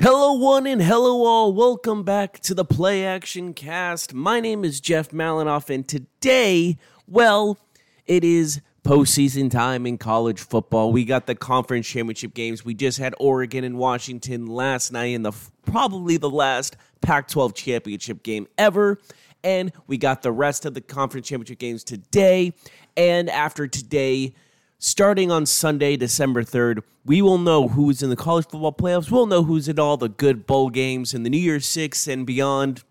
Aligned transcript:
Hello, 0.00 0.32
one 0.32 0.68
and 0.68 0.80
hello, 0.80 1.24
all. 1.24 1.52
Welcome 1.52 2.04
back 2.04 2.38
to 2.42 2.54
the 2.54 2.64
Play 2.64 3.04
Action 3.04 3.52
Cast. 3.52 4.14
My 4.14 4.38
name 4.38 4.64
is 4.64 4.78
Jeff 4.78 5.10
Malinoff, 5.10 5.74
and 5.74 5.88
today, 5.88 6.78
well, 7.08 7.58
it 8.06 8.22
is 8.22 8.60
postseason 8.84 9.50
time 9.50 9.86
in 9.86 9.98
college 9.98 10.38
football. 10.38 10.92
We 10.92 11.04
got 11.04 11.26
the 11.26 11.34
conference 11.34 11.88
championship 11.88 12.32
games. 12.32 12.64
We 12.64 12.74
just 12.74 12.98
had 13.00 13.12
Oregon 13.18 13.64
and 13.64 13.76
Washington 13.76 14.46
last 14.46 14.92
night 14.92 15.06
in 15.06 15.22
the 15.22 15.32
probably 15.66 16.16
the 16.16 16.30
last 16.30 16.76
Pac 17.00 17.26
12 17.26 17.54
championship 17.54 18.22
game 18.22 18.46
ever. 18.56 19.00
And 19.42 19.72
we 19.88 19.98
got 19.98 20.22
the 20.22 20.30
rest 20.30 20.64
of 20.64 20.74
the 20.74 20.80
conference 20.80 21.26
championship 21.26 21.58
games 21.58 21.82
today. 21.82 22.52
And 22.96 23.28
after 23.28 23.66
today, 23.66 24.32
starting 24.78 25.30
on 25.30 25.46
Sunday, 25.46 25.96
December 25.96 26.42
3rd, 26.42 26.82
we 27.04 27.20
will 27.22 27.38
know 27.38 27.68
who's 27.68 28.02
in 28.02 28.10
the 28.10 28.16
college 28.16 28.46
football 28.46 28.72
playoffs. 28.72 29.10
We'll 29.10 29.26
know 29.26 29.42
who's 29.42 29.68
in 29.68 29.78
all 29.78 29.96
the 29.96 30.08
good 30.08 30.46
bowl 30.46 30.70
games 30.70 31.14
and 31.14 31.24
the 31.24 31.30
New 31.30 31.38
Year's 31.38 31.66
Six 31.66 32.06
and 32.06 32.26
beyond. 32.26 32.82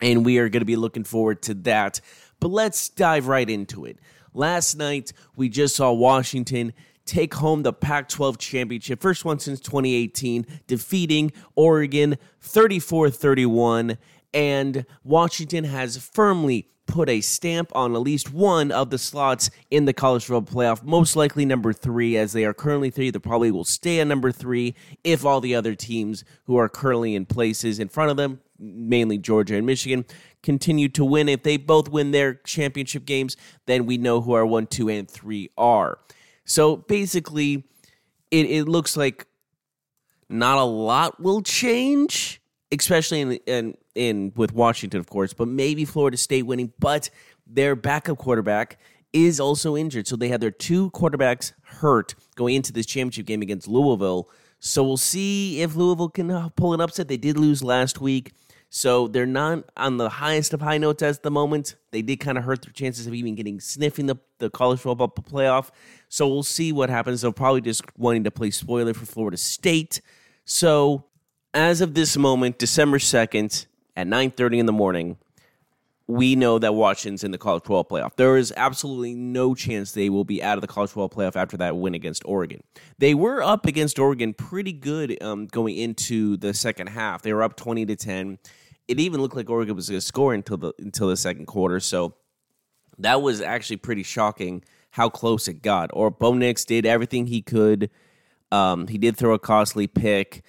And 0.00 0.24
we 0.24 0.38
are 0.38 0.48
going 0.48 0.60
to 0.60 0.66
be 0.66 0.76
looking 0.76 1.04
forward 1.04 1.42
to 1.42 1.54
that. 1.54 2.00
But 2.40 2.48
let's 2.48 2.88
dive 2.88 3.26
right 3.26 3.48
into 3.48 3.84
it. 3.84 3.98
Last 4.32 4.76
night, 4.76 5.12
we 5.34 5.48
just 5.48 5.74
saw 5.74 5.92
Washington 5.92 6.72
take 7.04 7.34
home 7.34 7.62
the 7.62 7.72
Pac 7.72 8.08
12 8.08 8.38
championship, 8.38 9.00
first 9.00 9.24
one 9.24 9.38
since 9.38 9.58
2018, 9.60 10.46
defeating 10.66 11.32
Oregon 11.56 12.18
34 12.42 13.10
31. 13.10 13.98
And 14.38 14.86
Washington 15.02 15.64
has 15.64 15.96
firmly 15.96 16.68
put 16.86 17.08
a 17.08 17.20
stamp 17.20 17.72
on 17.74 17.96
at 17.96 18.02
least 18.02 18.32
one 18.32 18.70
of 18.70 18.90
the 18.90 18.96
slots 18.96 19.50
in 19.68 19.84
the 19.84 19.92
college 19.92 20.26
football 20.26 20.54
playoff, 20.54 20.84
most 20.84 21.16
likely 21.16 21.44
number 21.44 21.72
three, 21.72 22.16
as 22.16 22.34
they 22.34 22.44
are 22.44 22.54
currently 22.54 22.88
three. 22.88 23.10
They 23.10 23.18
probably 23.18 23.50
will 23.50 23.64
stay 23.64 23.98
at 23.98 24.06
number 24.06 24.30
three 24.30 24.76
if 25.02 25.24
all 25.24 25.40
the 25.40 25.56
other 25.56 25.74
teams 25.74 26.22
who 26.44 26.56
are 26.56 26.68
currently 26.68 27.16
in 27.16 27.26
places 27.26 27.80
in 27.80 27.88
front 27.88 28.12
of 28.12 28.16
them, 28.16 28.38
mainly 28.60 29.18
Georgia 29.18 29.56
and 29.56 29.66
Michigan, 29.66 30.04
continue 30.40 30.88
to 30.90 31.04
win. 31.04 31.28
If 31.28 31.42
they 31.42 31.56
both 31.56 31.88
win 31.88 32.12
their 32.12 32.34
championship 32.34 33.06
games, 33.06 33.36
then 33.66 33.86
we 33.86 33.98
know 33.98 34.20
who 34.20 34.34
our 34.34 34.46
one, 34.46 34.68
two, 34.68 34.88
and 34.88 35.10
three 35.10 35.50
are. 35.58 35.98
So 36.44 36.76
basically, 36.76 37.64
it, 38.30 38.46
it 38.46 38.68
looks 38.68 38.96
like 38.96 39.26
not 40.28 40.58
a 40.58 40.64
lot 40.64 41.20
will 41.20 41.42
change, 41.42 42.37
especially 42.72 43.20
in, 43.20 43.32
in 43.46 43.76
in 43.94 44.32
with 44.36 44.52
Washington, 44.52 45.00
of 45.00 45.08
course, 45.08 45.32
but 45.32 45.48
maybe 45.48 45.84
Florida 45.84 46.16
State 46.16 46.44
winning. 46.44 46.72
But 46.78 47.10
their 47.46 47.74
backup 47.74 48.18
quarterback 48.18 48.78
is 49.12 49.40
also 49.40 49.76
injured, 49.76 50.06
so 50.06 50.16
they 50.16 50.28
had 50.28 50.40
their 50.40 50.50
two 50.50 50.90
quarterbacks 50.90 51.52
hurt 51.62 52.14
going 52.36 52.54
into 52.54 52.72
this 52.72 52.86
championship 52.86 53.26
game 53.26 53.42
against 53.42 53.66
Louisville. 53.66 54.28
So 54.60 54.82
we'll 54.82 54.96
see 54.96 55.62
if 55.62 55.76
Louisville 55.76 56.08
can 56.10 56.30
uh, 56.30 56.48
pull 56.50 56.74
an 56.74 56.80
upset. 56.80 57.08
They 57.08 57.16
did 57.16 57.38
lose 57.38 57.62
last 57.62 58.00
week. 58.00 58.32
So 58.70 59.08
they're 59.08 59.24
not 59.24 59.64
on 59.76 59.96
the 59.96 60.10
highest 60.10 60.52
of 60.52 60.60
high 60.60 60.76
notes 60.76 61.02
at 61.02 61.22
the 61.22 61.30
moment. 61.30 61.76
They 61.90 62.02
did 62.02 62.18
kind 62.18 62.36
of 62.36 62.44
hurt 62.44 62.62
their 62.62 62.72
chances 62.72 63.06
of 63.06 63.14
even 63.14 63.34
getting 63.34 63.60
sniffing 63.60 64.06
the, 64.06 64.16
the 64.38 64.50
college 64.50 64.80
football 64.80 65.08
playoff. 65.08 65.70
So 66.08 66.28
we'll 66.28 66.42
see 66.42 66.72
what 66.72 66.90
happens. 66.90 67.22
They'll 67.22 67.32
probably 67.32 67.62
just 67.62 67.82
wanting 67.96 68.24
to 68.24 68.30
play 68.30 68.50
spoiler 68.50 68.92
for 68.92 69.06
Florida 69.06 69.38
State. 69.38 70.02
So 70.44 71.04
as 71.54 71.80
of 71.80 71.94
this 71.94 72.16
moment, 72.16 72.58
December 72.58 72.98
2nd, 72.98 73.66
at 73.96 74.06
9:30 74.06 74.58
in 74.58 74.66
the 74.66 74.72
morning, 74.72 75.16
we 76.06 76.34
know 76.34 76.58
that 76.58 76.74
Washington's 76.74 77.22
in 77.22 77.32
the 77.32 77.38
college 77.38 77.62
football 77.64 77.84
playoff. 77.84 78.16
There 78.16 78.38
is 78.38 78.52
absolutely 78.56 79.14
no 79.14 79.54
chance 79.54 79.92
they 79.92 80.08
will 80.08 80.24
be 80.24 80.42
out 80.42 80.56
of 80.56 80.62
the 80.62 80.66
college 80.66 80.90
football 80.90 81.10
playoff 81.10 81.36
after 81.36 81.56
that 81.58 81.76
win 81.76 81.94
against 81.94 82.22
Oregon. 82.24 82.62
They 82.98 83.14
were 83.14 83.42
up 83.42 83.66
against 83.66 83.98
Oregon 83.98 84.32
pretty 84.32 84.72
good 84.72 85.22
um, 85.22 85.46
going 85.46 85.76
into 85.76 86.38
the 86.38 86.54
second 86.54 86.88
half. 86.88 87.20
They 87.22 87.34
were 87.34 87.42
up 87.42 87.56
20 87.56 87.84
to 87.86 87.96
10. 87.96 88.38
It 88.88 88.98
even 88.98 89.20
looked 89.20 89.36
like 89.36 89.50
Oregon 89.50 89.76
was 89.76 89.90
going 89.90 90.00
to 90.00 90.06
score 90.06 90.32
until 90.32 90.56
the 90.56 90.72
until 90.78 91.08
the 91.08 91.16
second 91.16 91.46
quarter. 91.46 91.78
So 91.78 92.14
that 92.98 93.20
was 93.20 93.42
actually 93.42 93.76
pretty 93.76 94.02
shocking 94.02 94.64
how 94.92 95.10
close 95.10 95.46
it 95.46 95.60
got. 95.60 95.90
Or 95.92 96.10
Bo 96.10 96.32
Nix 96.32 96.64
did 96.64 96.86
everything 96.86 97.26
he 97.26 97.42
could. 97.42 97.90
Um, 98.50 98.86
he 98.86 98.96
did 98.96 99.16
throw 99.16 99.34
a 99.34 99.38
costly 99.38 99.86
pick. 99.86 100.42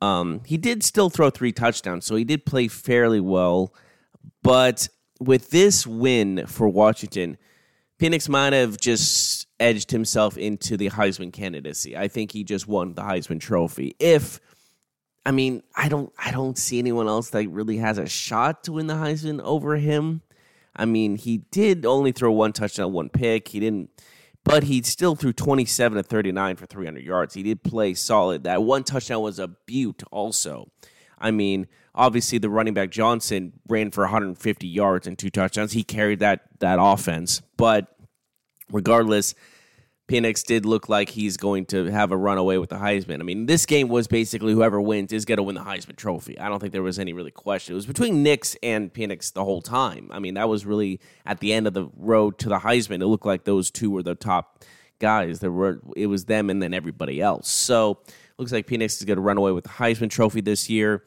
Um, 0.00 0.42
he 0.44 0.56
did 0.56 0.82
still 0.82 1.10
throw 1.10 1.30
three 1.30 1.52
touchdowns, 1.52 2.04
so 2.04 2.16
he 2.16 2.24
did 2.24 2.44
play 2.44 2.68
fairly 2.68 3.20
well. 3.20 3.74
But 4.42 4.88
with 5.20 5.50
this 5.50 5.86
win 5.86 6.46
for 6.46 6.68
Washington, 6.68 7.38
Penix 7.98 8.28
might 8.28 8.52
have 8.52 8.78
just 8.78 9.46
edged 9.58 9.90
himself 9.90 10.36
into 10.36 10.76
the 10.76 10.90
Heisman 10.90 11.32
candidacy. 11.32 11.96
I 11.96 12.08
think 12.08 12.32
he 12.32 12.44
just 12.44 12.68
won 12.68 12.94
the 12.94 13.02
Heisman 13.02 13.40
Trophy. 13.40 13.96
If 13.98 14.38
I 15.24 15.30
mean, 15.30 15.62
I 15.74 15.88
don't 15.88 16.12
I 16.18 16.30
don't 16.30 16.58
see 16.58 16.78
anyone 16.78 17.08
else 17.08 17.30
that 17.30 17.48
really 17.48 17.78
has 17.78 17.98
a 17.98 18.06
shot 18.06 18.64
to 18.64 18.72
win 18.72 18.86
the 18.86 18.94
Heisman 18.94 19.40
over 19.42 19.76
him. 19.76 20.22
I 20.74 20.84
mean, 20.84 21.16
he 21.16 21.38
did 21.38 21.86
only 21.86 22.12
throw 22.12 22.30
one 22.32 22.52
touchdown, 22.52 22.92
one 22.92 23.08
pick. 23.08 23.48
He 23.48 23.60
didn't 23.60 23.90
but 24.46 24.62
he 24.62 24.80
still 24.82 25.16
threw 25.16 25.32
27 25.32 25.96
to 25.96 26.02
39 26.04 26.54
for 26.54 26.66
300 26.66 27.02
yards. 27.02 27.34
He 27.34 27.42
did 27.42 27.64
play 27.64 27.94
solid. 27.94 28.44
That 28.44 28.62
one 28.62 28.84
touchdown 28.84 29.20
was 29.20 29.40
a 29.40 29.48
beaut, 29.48 30.04
also. 30.12 30.70
I 31.18 31.32
mean, 31.32 31.66
obviously 31.96 32.38
the 32.38 32.48
running 32.48 32.72
back 32.72 32.90
Johnson 32.90 33.54
ran 33.68 33.90
for 33.90 34.04
150 34.04 34.66
yards 34.68 35.08
and 35.08 35.18
two 35.18 35.30
touchdowns. 35.30 35.72
He 35.72 35.82
carried 35.82 36.20
that 36.20 36.42
that 36.60 36.78
offense, 36.80 37.42
but 37.56 37.88
regardless, 38.70 39.34
Penix 40.08 40.44
did 40.44 40.64
look 40.64 40.88
like 40.88 41.08
he's 41.08 41.36
going 41.36 41.66
to 41.66 41.86
have 41.86 42.12
a 42.12 42.16
runaway 42.16 42.58
with 42.58 42.70
the 42.70 42.76
Heisman. 42.76 43.18
I 43.18 43.24
mean, 43.24 43.46
this 43.46 43.66
game 43.66 43.88
was 43.88 44.06
basically 44.06 44.52
whoever 44.52 44.80
wins 44.80 45.12
is 45.12 45.24
going 45.24 45.38
to 45.38 45.42
win 45.42 45.56
the 45.56 45.62
Heisman 45.62 45.96
Trophy. 45.96 46.38
I 46.38 46.48
don't 46.48 46.60
think 46.60 46.72
there 46.72 46.82
was 46.82 47.00
any 47.00 47.12
really 47.12 47.32
question. 47.32 47.72
It 47.72 47.76
was 47.76 47.86
between 47.86 48.22
Nix 48.22 48.56
and 48.62 48.92
Penix 48.92 49.32
the 49.32 49.44
whole 49.44 49.62
time. 49.62 50.08
I 50.12 50.20
mean, 50.20 50.34
that 50.34 50.48
was 50.48 50.64
really 50.64 51.00
at 51.24 51.40
the 51.40 51.52
end 51.52 51.66
of 51.66 51.74
the 51.74 51.88
road 51.96 52.38
to 52.38 52.48
the 52.48 52.58
Heisman. 52.58 53.02
It 53.02 53.06
looked 53.06 53.26
like 53.26 53.44
those 53.44 53.70
two 53.72 53.90
were 53.90 54.04
the 54.04 54.14
top 54.14 54.64
guys. 55.00 55.40
There 55.40 55.50
were 55.50 55.80
it 55.96 56.06
was 56.06 56.26
them 56.26 56.50
and 56.50 56.62
then 56.62 56.72
everybody 56.72 57.20
else. 57.20 57.48
So 57.48 57.98
looks 58.38 58.52
like 58.52 58.68
Penix 58.68 58.98
is 58.98 59.04
going 59.04 59.16
to 59.16 59.22
run 59.22 59.38
away 59.38 59.50
with 59.50 59.64
the 59.64 59.70
Heisman 59.70 60.10
Trophy 60.10 60.40
this 60.40 60.70
year. 60.70 61.02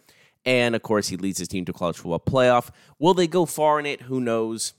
And 0.45 0.75
of 0.75 0.81
course, 0.81 1.07
he 1.07 1.15
leads 1.15 1.39
his 1.39 1.47
team 1.47 1.63
to 1.65 1.73
college 1.73 1.97
football 1.97 2.19
playoff. 2.19 2.69
Will 2.97 3.13
they 3.13 3.27
go 3.27 3.45
far 3.45 3.79
in 3.79 3.85
it? 3.85 4.01
Who 4.03 4.19
knows? 4.19 4.73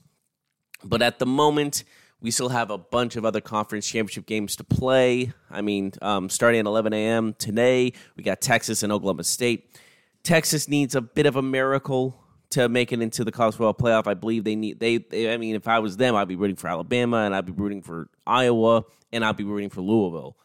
But 0.83 1.01
at 1.01 1.19
the 1.19 1.25
moment, 1.25 1.83
we 2.21 2.31
still 2.31 2.49
have 2.49 2.69
a 2.69 2.77
bunch 2.77 3.15
of 3.15 3.25
other 3.25 3.41
conference 3.41 3.87
championship 3.87 4.25
games 4.25 4.55
to 4.57 4.63
play. 4.63 5.33
I 5.49 5.61
mean, 5.61 5.93
um, 6.01 6.29
starting 6.29 6.59
at 6.59 6.65
11 6.65 6.93
a.m. 6.93 7.33
today, 7.33 7.93
we 8.15 8.23
got 8.23 8.41
Texas 8.41 8.83
and 8.83 8.91
Oklahoma 8.91 9.23
State. 9.23 9.79
Texas 10.23 10.67
needs 10.67 10.93
a 10.93 11.01
bit 11.01 11.25
of 11.25 11.35
a 11.35 11.41
miracle 11.41 12.17
to 12.51 12.69
make 12.69 12.91
it 12.91 13.01
into 13.01 13.23
the 13.23 13.31
college 13.31 13.55
football 13.55 13.73
playoff. 13.73 14.07
I 14.07 14.13
believe 14.13 14.43
they 14.43 14.55
need 14.55 14.79
they, 14.79 14.97
they, 14.97 15.33
I 15.33 15.37
mean, 15.37 15.55
if 15.55 15.67
I 15.67 15.79
was 15.79 15.97
them, 15.97 16.15
I'd 16.15 16.27
be 16.27 16.35
rooting 16.35 16.57
for 16.57 16.67
Alabama 16.67 17.17
and 17.17 17.33
I'd 17.33 17.45
be 17.45 17.53
rooting 17.53 17.81
for 17.81 18.09
Iowa 18.27 18.83
and 19.11 19.25
I'd 19.25 19.37
be 19.37 19.43
rooting 19.43 19.69
for 19.69 19.81
Louisville. 19.81 20.37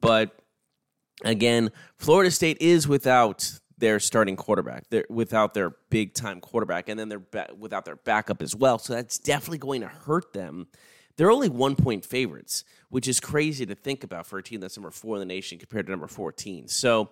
But 0.00 0.40
again, 1.22 1.70
Florida 1.96 2.30
State 2.30 2.58
is 2.60 2.88
without 2.88 3.60
their 3.78 4.00
starting 4.00 4.36
quarterback. 4.36 4.88
They're 4.90 5.06
without 5.08 5.54
their 5.54 5.76
big 5.90 6.14
time 6.14 6.40
quarterback, 6.40 6.88
and 6.88 6.98
then 6.98 7.08
they're 7.08 7.18
ba- 7.20 7.50
without 7.56 7.84
their 7.84 7.96
backup 7.96 8.42
as 8.42 8.56
well. 8.56 8.78
So 8.78 8.94
that's 8.94 9.18
definitely 9.18 9.58
going 9.58 9.82
to 9.82 9.88
hurt 9.88 10.32
them 10.32 10.66
they're 11.16 11.30
only 11.30 11.48
one 11.48 11.76
point 11.76 12.04
favorites, 12.04 12.64
which 12.88 13.08
is 13.08 13.20
crazy 13.20 13.66
to 13.66 13.74
think 13.74 14.04
about 14.04 14.26
for 14.26 14.38
a 14.38 14.42
team 14.42 14.60
that's 14.60 14.76
number 14.76 14.90
four 14.90 15.16
in 15.16 15.20
the 15.20 15.26
nation 15.26 15.58
compared 15.58 15.86
to 15.86 15.92
number 15.92 16.06
14. 16.06 16.68
So 16.68 17.10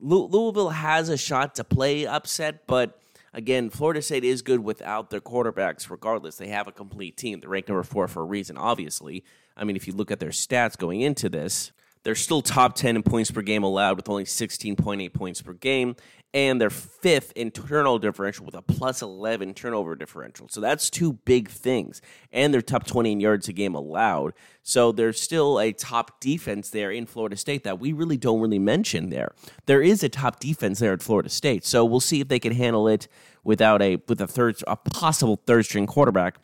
Louisville 0.00 0.70
has 0.70 1.08
a 1.08 1.16
shot 1.16 1.54
to 1.56 1.64
play 1.64 2.06
upset, 2.06 2.66
but 2.66 2.98
again, 3.32 3.70
Florida 3.70 4.02
State 4.02 4.24
is 4.24 4.42
good 4.42 4.60
without 4.60 5.10
their 5.10 5.20
quarterbacks, 5.20 5.90
regardless. 5.90 6.36
They 6.36 6.48
have 6.48 6.66
a 6.66 6.72
complete 6.72 7.16
team. 7.16 7.40
They're 7.40 7.50
ranked 7.50 7.68
number 7.68 7.82
four 7.82 8.08
for 8.08 8.22
a 8.22 8.26
reason, 8.26 8.56
obviously. 8.56 9.24
I 9.56 9.64
mean, 9.64 9.76
if 9.76 9.86
you 9.86 9.92
look 9.92 10.10
at 10.10 10.20
their 10.20 10.30
stats 10.30 10.76
going 10.76 11.02
into 11.02 11.28
this, 11.28 11.72
they're 12.04 12.14
still 12.14 12.42
top 12.42 12.74
10 12.74 12.96
in 12.96 13.02
points 13.02 13.30
per 13.30 13.42
game 13.42 13.62
allowed 13.62 13.96
with 13.96 14.08
only 14.08 14.24
16.8 14.24 15.12
points 15.12 15.42
per 15.42 15.52
game. 15.52 15.96
And 16.34 16.58
they're 16.58 16.70
fifth 16.70 17.32
in 17.36 17.50
differential 17.50 18.46
with 18.46 18.54
a 18.54 18.62
plus 18.62 19.02
11 19.02 19.52
turnover 19.52 19.94
differential. 19.94 20.48
So 20.48 20.62
that's 20.62 20.88
two 20.88 21.12
big 21.12 21.50
things. 21.50 22.00
And 22.32 22.54
they're 22.54 22.62
top 22.62 22.86
20 22.86 23.12
in 23.12 23.20
yards 23.20 23.48
a 23.48 23.52
game 23.52 23.74
allowed. 23.74 24.32
So 24.62 24.92
there's 24.92 25.20
still 25.20 25.60
a 25.60 25.72
top 25.72 26.20
defense 26.20 26.70
there 26.70 26.90
in 26.90 27.04
Florida 27.04 27.36
State 27.36 27.64
that 27.64 27.78
we 27.78 27.92
really 27.92 28.16
don't 28.16 28.40
really 28.40 28.58
mention 28.58 29.10
there. 29.10 29.34
There 29.66 29.82
is 29.82 30.02
a 30.02 30.08
top 30.08 30.40
defense 30.40 30.78
there 30.78 30.94
at 30.94 31.02
Florida 31.02 31.28
State. 31.28 31.66
So 31.66 31.84
we'll 31.84 32.00
see 32.00 32.22
if 32.22 32.28
they 32.28 32.38
can 32.38 32.52
handle 32.52 32.88
it 32.88 33.08
without 33.44 33.82
a 33.82 33.96
with 34.08 34.20
a 34.22 34.26
third 34.26 34.56
a 34.66 34.76
possible 34.76 35.42
third 35.46 35.66
string 35.66 35.86
quarterback. 35.86 36.38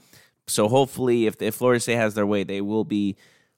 So 0.46 0.68
hopefully 0.68 1.26
if, 1.26 1.40
if 1.40 1.54
Florida 1.54 1.80
State 1.80 1.96
has 1.96 2.14
their 2.14 2.26
way, 2.26 2.44
they 2.44 2.60
will 2.60 2.84
be 2.84 3.16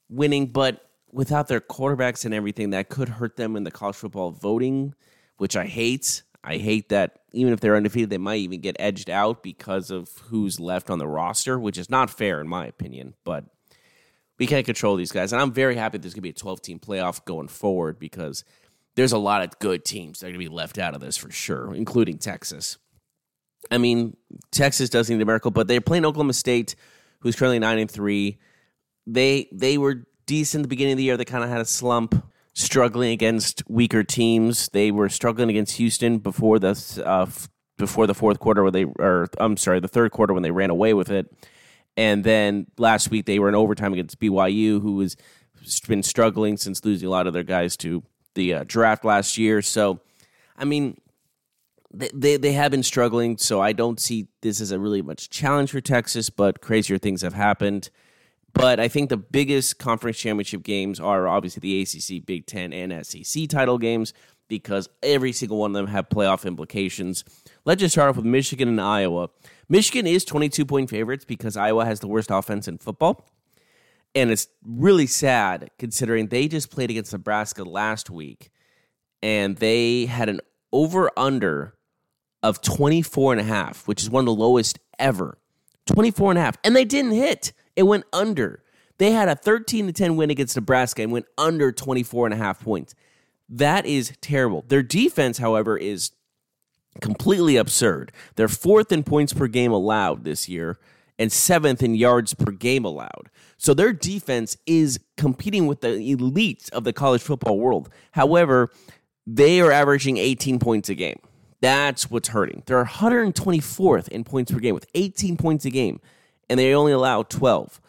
winning. 0.09 0.47
But 0.47 0.90
without 1.13 1.49
their 1.49 1.61
quarterbacks 1.61 2.25
and 2.25 2.35
everything, 2.35 2.71
that 2.71 2.89
could 2.89 3.09
hurt 3.09 3.37
them 3.37 3.57
in 3.57 3.65
the 3.65 3.71
college 3.71 3.97
football 3.97 4.31
voting, 4.31 4.95
which 5.37 5.57
I 5.57 5.67
hate. 5.67 6.23
I 6.43 6.57
hate 6.57 6.89
that 6.89 7.21
even 7.33 7.53
if 7.53 7.61
they're 7.61 7.77
undefeated, 7.77 8.11
they 8.11 8.19
might 8.19 8.41
even 8.41 8.61
get 8.61 8.77
edged 8.79 9.11
out 9.11 9.43
because 9.43 9.91
of 9.91 10.11
who's 10.29 10.59
left 10.59 10.89
on 10.89 10.99
the 10.99 11.07
roster, 11.07 11.59
which 11.59 11.77
is 11.77 11.91
not 11.91 12.11
fair 12.11 12.41
in 12.41 12.49
my 12.49 12.67
opinion. 12.67 13.15
But 13.25 13.45
we 14.39 14.47
can't 14.47 14.65
control 14.65 14.97
these 14.97 15.13
guys. 15.13 15.33
And 15.33 15.43
I'm 15.43 15.53
very 15.53 15.77
happy 15.77 15.99
there's 15.99 16.15
going 16.15 16.21
to 16.21 16.23
be 16.23 16.31
a 16.31 16.33
12 16.33 16.63
team 16.63 16.79
playoff 16.79 17.25
going 17.27 17.49
forward 17.49 17.99
because 17.99 18.43
there's 18.97 19.13
a 19.13 19.19
lot 19.19 19.43
of 19.43 19.59
good 19.59 19.85
teams 19.85 20.21
that 20.21 20.27
are 20.27 20.31
going 20.31 20.41
to 20.41 20.51
be 20.51 20.55
left 20.55 20.79
out 20.79 20.95
of 20.95 21.01
this 21.01 21.17
for 21.17 21.31
sure, 21.31 21.75
including 21.75 22.19
Texas. 22.19 22.79
I 23.71 23.79
mean, 23.79 24.17
Texas 24.51 24.89
does 24.89 25.11
need 25.11 25.21
a 25.21 25.27
miracle, 25.27 25.51
but 25.51 25.69
they're 25.69 25.83
playing 25.83 26.07
Oklahoma 26.07 26.33
State, 26.33 26.75
who's 27.21 27.37
currently 27.37 27.59
nine 27.59 27.79
and 27.79 27.91
three. 27.91 28.39
They 29.07 29.49
they 29.53 29.77
were 29.77 30.07
decent 30.31 30.63
the 30.63 30.69
beginning 30.69 30.93
of 30.93 30.99
the 30.99 31.03
year. 31.03 31.17
They 31.17 31.25
kind 31.25 31.43
of 31.43 31.51
had 31.51 31.61
a 31.61 31.65
slump, 31.65 32.25
struggling 32.55 33.11
against 33.11 33.65
weaker 33.69 34.05
teams. 34.05 34.69
They 34.69 34.93
were 34.93 35.09
struggling 35.09 35.51
against 35.51 35.77
Houston 35.79 36.19
before 36.19 36.61
the 36.61 37.03
uh, 37.05 37.27
before 37.77 38.07
the 38.07 38.15
fourth 38.15 38.39
quarter, 38.39 38.63
where 38.63 38.71
they 38.71 38.85
or 38.85 39.27
I'm 39.39 39.57
sorry, 39.57 39.81
the 39.81 39.89
third 39.89 40.13
quarter 40.13 40.33
when 40.33 40.45
they 40.45 40.53
ran 40.53 40.71
away 40.71 40.95
with 40.95 41.11
it. 41.11 41.35
And 41.97 42.23
then 42.23 42.69
last 42.79 43.11
week 43.11 43.27
they 43.27 43.41
were 43.41 43.49
in 43.49 43.57
overtime 43.57 43.93
against 43.93 44.21
BYU, 44.21 44.81
who 44.81 45.01
has 45.01 45.17
been 45.89 46.05
struggling 46.05 46.57
since 46.57 46.85
losing 46.85 47.09
a 47.09 47.11
lot 47.11 47.27
of 47.27 47.33
their 47.33 47.43
guys 47.43 47.77
to 47.79 48.05
the 48.37 48.55
uh, 48.55 48.65
draft 48.65 49.05
last 49.05 49.37
year. 49.37 49.61
So, 49.61 49.99
I 50.57 50.65
mean, 50.65 50.97
they, 51.93 52.37
they 52.37 52.53
have 52.53 52.71
been 52.71 52.85
struggling. 52.85 53.37
So 53.37 53.61
I 53.61 53.73
don't 53.73 53.99
see 53.99 54.29
this 54.43 54.61
as 54.61 54.71
a 54.71 54.79
really 54.79 55.03
much 55.03 55.29
challenge 55.29 55.73
for 55.73 55.81
Texas, 55.81 56.31
but 56.31 56.61
crazier 56.61 56.99
things 56.99 57.23
have 57.23 57.35
happened. 57.35 57.91
But 58.53 58.81
I 58.81 58.89
think 58.89 59.09
the 59.09 59.17
biggest 59.17 59.79
conference 59.79 60.19
championship 60.19 60.63
games 60.63 60.99
are 61.01 61.29
obviously 61.29 61.61
the 61.61 61.83
ACC, 61.83 62.25
Big 62.25 62.47
Ten, 62.47 62.73
and 62.73 63.07
SEC 63.07 63.49
title 63.49 63.79
games 63.79 64.13
because 64.49 64.89
every 65.03 65.33
single 65.33 65.59
one 65.59 65.71
of 65.71 65.75
them 65.75 65.87
have 65.87 66.09
playoff 66.09 66.45
implications. 66.45 67.25
Let's 67.65 67.81
just 67.81 67.95
start 67.95 68.11
off 68.11 68.17
with 68.17 68.25
Michigan 68.25 68.69
and 68.69 68.81
Iowa. 68.81 69.31
Michigan 69.69 70.07
is 70.07 70.25
22 70.25 70.67
point 70.67 70.91
favorites 70.91 71.25
because 71.25 71.57
Iowa 71.57 71.85
has 71.85 72.01
the 72.01 72.09
worst 72.09 72.31
offense 72.31 72.67
in 72.67 72.79
football. 72.79 73.25
And 74.15 74.31
it's 74.31 74.49
really 74.65 75.07
sad 75.07 75.71
considering 75.79 76.27
they 76.27 76.49
just 76.49 76.71
played 76.71 76.91
against 76.91 77.13
Nebraska 77.13 77.63
last 77.63 78.11
week 78.11 78.51
and 79.23 79.57
they 79.57 80.07
had 80.07 80.29
an 80.29 80.41
over 80.73 81.11
under 81.17 81.75
of 82.43 82.61
24 82.61 83.35
and 83.35 83.41
a 83.41 83.45
half, 83.45 83.87
which 83.87 84.03
is 84.03 84.11
one 84.11 84.23
of 84.23 84.27
the 84.27 84.35
lowest 84.35 84.79
ever. 84.99 85.39
24 85.87 86.33
and 86.33 86.39
a 86.39 86.43
half. 86.43 86.57
And 86.65 86.75
they 86.75 86.85
didn't 86.85 87.13
hit. 87.13 87.53
It 87.81 87.85
went 87.85 88.05
under. 88.13 88.63
They 88.99 89.13
had 89.13 89.31
a 89.31 89.35
13 89.35 89.87
to 89.87 89.93
10 89.95 90.17
win 90.17 90.29
against 90.29 90.55
Nebraska 90.55 91.01
and 91.01 91.11
went 91.11 91.25
under 91.39 91.73
24 91.73 92.27
and 92.27 92.35
a 92.35 92.37
half 92.37 92.63
points. 92.63 92.95
That 93.49 93.87
is 93.87 94.13
terrible. 94.21 94.67
Their 94.69 94.83
defense, 94.83 95.39
however, 95.39 95.79
is 95.79 96.11
completely 97.01 97.57
absurd. 97.57 98.13
They're 98.37 98.49
fourth 98.49 98.93
in 98.93 99.03
points 99.03 99.33
per 99.33 99.47
game 99.47 99.73
allowed 99.73 100.25
this 100.25 100.47
year 100.47 100.79
and 101.19 101.33
seventh 101.33 101.83
in 101.83 101.95
yards 101.95 102.35
per 102.35 102.53
game 102.53 102.85
allowed. 102.85 103.31
So 103.57 103.73
their 103.73 103.95
defense 103.95 104.59
is 104.67 105.01
competing 105.17 105.67
with 105.67 105.81
the 105.81 105.95
elite 106.11 106.69
of 106.75 106.85
the 106.85 106.93
college 106.93 107.23
football 107.23 107.59
world. 107.59 107.89
However, 108.11 108.69
they 109.27 109.63
are 109.63 109.73
averaging 109.73 110.19
18 110.19 110.59
points 110.59 110.91
a 110.91 110.95
game. 110.95 111.21
That's 111.63 112.11
what's 112.11 112.29
hurting. 112.29 112.63
They're 112.67 112.85
124th 112.85 114.09
in 114.09 114.25
points 114.25 114.53
per 114.53 114.59
game 114.59 114.75
with 114.75 114.87
18 114.95 115.39
points 115.39 115.65
a 115.65 115.71
game, 115.71 115.99
and 116.51 116.59
they 116.59 116.75
only 116.75 116.93
allow 116.93 117.23
12. 117.23 117.81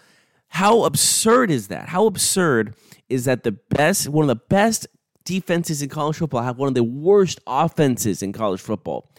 How 0.50 0.84
absurd 0.84 1.50
is 1.50 1.68
that? 1.70 1.90
How 1.90 2.06
absurd 2.06 2.76
is 3.10 3.26
that 3.26 3.44
the 3.44 3.52
best, 3.52 4.08
one 4.08 4.24
of 4.24 4.28
the 4.28 4.44
best 4.48 4.88
defenses 5.26 5.82
in 5.82 5.90
college 5.90 6.18
football 6.18 6.44
have 6.44 6.58
one 6.58 6.68
of 6.68 6.76
the 6.76 6.84
worst 6.84 7.40
offenses 7.48 8.22
in 8.22 8.32
college 8.32 8.62
football? 8.62 9.10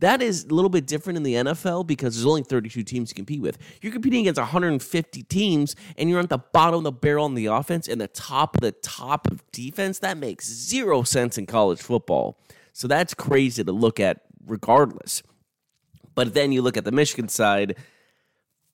That 0.00 0.22
is 0.22 0.44
a 0.44 0.54
little 0.54 0.70
bit 0.70 0.86
different 0.86 1.16
in 1.16 1.22
the 1.22 1.34
NFL 1.34 1.86
because 1.86 2.14
there's 2.14 2.26
only 2.26 2.42
32 2.42 2.82
teams 2.82 3.10
to 3.10 3.14
compete 3.14 3.40
with. 3.40 3.58
You're 3.82 3.92
competing 3.92 4.20
against 4.20 4.38
150 4.38 5.22
teams 5.24 5.76
and 5.96 6.08
you're 6.08 6.20
at 6.20 6.28
the 6.28 6.38
bottom 6.38 6.78
of 6.78 6.84
the 6.84 6.92
barrel 6.92 7.24
on 7.24 7.34
the 7.34 7.46
offense 7.46 7.86
and 7.88 8.00
the 8.00 8.08
top 8.08 8.56
of 8.56 8.60
the 8.60 8.72
top 8.72 9.30
of 9.30 9.42
defense. 9.52 9.98
That 9.98 10.16
makes 10.16 10.46
zero 10.46 11.02
sense 11.02 11.38
in 11.38 11.46
college 11.46 11.80
football. 11.80 12.38
So 12.72 12.88
that's 12.88 13.14
crazy 13.14 13.62
to 13.62 13.72
look 13.72 14.00
at 14.00 14.22
regardless. 14.46 15.22
But 16.14 16.34
then 16.34 16.52
you 16.52 16.62
look 16.62 16.76
at 16.76 16.84
the 16.84 16.92
Michigan 16.92 17.28
side, 17.28 17.76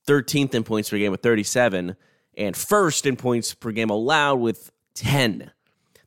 13th 0.07 0.55
in 0.55 0.65
points 0.65 0.91
per 0.91 0.99
game 0.99 1.11
with 1.11 1.23
37, 1.23 1.97
and 2.37 2.57
first 2.57 3.07
in 3.07 3.17
points 3.17 3.55
per 3.55 3.73
game 3.73 3.91
allowed 3.91 4.37
with 4.37 4.71
10. 4.95 5.51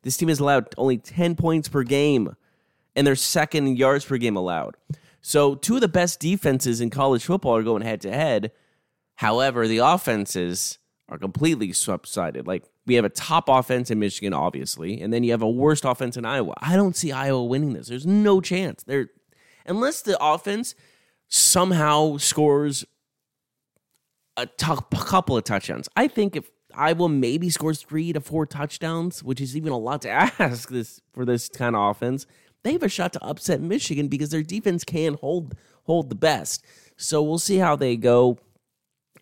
This 0.01 0.17
team 0.17 0.29
has 0.29 0.39
allowed 0.39 0.73
only 0.77 0.97
10 0.97 1.35
points 1.35 1.67
per 1.67 1.83
game, 1.83 2.35
and 2.95 3.05
they're 3.05 3.15
second 3.15 3.67
in 3.67 3.75
yards 3.75 4.05
per 4.05 4.17
game 4.17 4.35
allowed. 4.35 4.75
So 5.21 5.55
two 5.55 5.75
of 5.75 5.81
the 5.81 5.87
best 5.87 6.19
defenses 6.19 6.81
in 6.81 6.89
college 6.89 7.25
football 7.25 7.55
are 7.55 7.63
going 7.63 7.81
head 7.81 8.01
to 8.01 8.11
head. 8.11 8.51
However, 9.15 9.67
the 9.67 9.79
offenses 9.79 10.77
are 11.09 11.17
completely 11.17 11.73
subsided. 11.73 12.47
Like 12.47 12.63
we 12.85 12.95
have 12.95 13.05
a 13.05 13.09
top 13.09 13.49
offense 13.49 13.91
in 13.91 13.99
Michigan, 13.99 14.33
obviously, 14.33 15.01
and 15.01 15.11
then 15.11 15.23
you 15.23 15.31
have 15.31 15.41
a 15.41 15.49
worst 15.49 15.83
offense 15.83 16.15
in 16.15 16.25
Iowa. 16.25 16.53
I 16.59 16.75
don't 16.75 16.95
see 16.95 17.11
Iowa 17.11 17.43
winning 17.43 17.73
this. 17.73 17.87
There's 17.87 18.05
no 18.05 18.39
chance. 18.39 18.83
There, 18.83 19.09
unless 19.65 20.01
the 20.01 20.17
offense 20.23 20.75
somehow 21.27 22.17
scores 22.17 22.85
a 24.41 24.45
t- 24.45 24.74
couple 24.95 25.38
of 25.38 25.44
touchdowns. 25.44 25.89
I 25.95 26.07
think 26.07 26.36
if 26.36 26.50
Iowa 26.75 27.09
maybe 27.09 27.50
scores 27.50 27.81
three 27.81 28.13
to 28.13 28.21
four 28.21 28.45
touchdowns, 28.45 29.24
which 29.24 29.41
is 29.41 29.56
even 29.57 29.71
a 29.71 29.77
lot 29.77 30.01
to 30.03 30.09
ask 30.39 30.69
this 30.69 31.01
for 31.13 31.25
this 31.25 31.50
kind 31.50 31.75
of 31.75 31.91
offense 31.91 32.25
they 32.63 32.74
have 32.74 32.83
a 32.83 32.89
shot 32.89 33.13
to 33.13 33.24
upset 33.24 33.62
Michigan 33.62 34.07
because 34.07 34.30
their 34.30 34.44
defense 34.44 34.83
can 34.83 35.15
hold 35.15 35.56
hold 35.83 36.09
the 36.09 36.15
best. 36.15 36.65
So 36.97 37.21
we'll 37.21 37.39
see 37.39 37.57
how 37.57 37.75
they 37.75 37.95
go. 37.95 38.38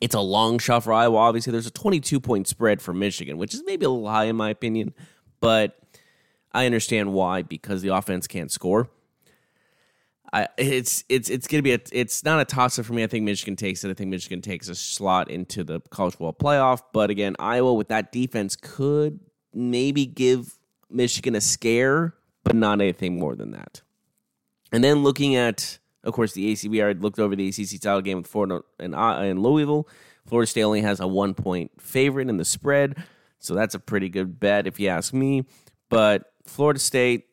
It's 0.01 0.15
a 0.15 0.19
long 0.19 0.59
shot 0.59 0.83
for 0.83 0.93
Iowa. 0.93 1.17
Obviously, 1.17 1.51
there's 1.51 1.67
a 1.67 1.71
22 1.71 2.19
point 2.19 2.47
spread 2.47 2.81
for 2.81 2.93
Michigan, 2.93 3.37
which 3.37 3.53
is 3.53 3.63
maybe 3.65 3.85
a 3.85 3.89
little 3.89 4.09
high 4.09 4.25
in 4.25 4.35
my 4.35 4.49
opinion, 4.49 4.93
but 5.39 5.79
I 6.51 6.65
understand 6.65 7.13
why 7.13 7.41
because 7.41 7.81
the 7.81 7.89
offense 7.89 8.27
can't 8.27 8.51
score. 8.51 8.89
It's 10.57 11.03
it's 11.09 11.29
it's 11.29 11.47
gonna 11.47 11.63
be 11.63 11.73
a 11.73 11.79
it's 11.91 12.23
not 12.23 12.39
a 12.39 12.45
toss 12.45 12.77
up 12.77 12.85
for 12.85 12.93
me. 12.93 13.03
I 13.03 13.07
think 13.07 13.23
Michigan 13.23 13.55
takes 13.55 13.83
it. 13.83 13.89
I 13.89 13.93
think 13.93 14.09
Michigan 14.09 14.41
takes 14.41 14.67
a 14.67 14.75
slot 14.75 15.29
into 15.29 15.63
the 15.63 15.79
college 15.89 16.13
football 16.13 16.33
playoff. 16.33 16.81
But 16.93 17.09
again, 17.09 17.35
Iowa 17.39 17.73
with 17.73 17.87
that 17.87 18.11
defense 18.11 18.55
could 18.55 19.19
maybe 19.53 20.05
give 20.05 20.59
Michigan 20.89 21.35
a 21.35 21.41
scare 21.41 22.13
but 22.47 22.55
not 22.55 22.79
anything 22.79 23.19
more 23.19 23.35
than 23.35 23.51
that. 23.51 23.81
And 24.71 24.81
then 24.81 25.03
looking 25.03 25.35
at, 25.35 25.79
of 26.03 26.13
course, 26.13 26.31
the 26.31 26.49
ACC. 26.51 26.71
We 26.71 26.81
already 26.81 26.99
looked 26.99 27.19
over 27.19 27.35
the 27.35 27.49
ACC 27.49 27.81
title 27.81 28.01
game 28.01 28.19
with 28.19 28.27
Florida 28.27 28.61
and, 28.79 28.95
uh, 28.95 29.17
and 29.19 29.43
Louisville. 29.43 29.87
Florida 30.25 30.47
State 30.47 30.63
only 30.63 30.81
has 30.81 31.01
a 31.01 31.07
one 31.07 31.33
point 31.33 31.71
favorite 31.81 32.29
in 32.29 32.37
the 32.37 32.45
spread, 32.45 33.03
so 33.39 33.53
that's 33.53 33.75
a 33.75 33.79
pretty 33.79 34.07
good 34.07 34.39
bet 34.39 34.65
if 34.65 34.79
you 34.79 34.87
ask 34.87 35.13
me. 35.13 35.43
But 35.89 36.31
Florida 36.45 36.79
State, 36.79 37.26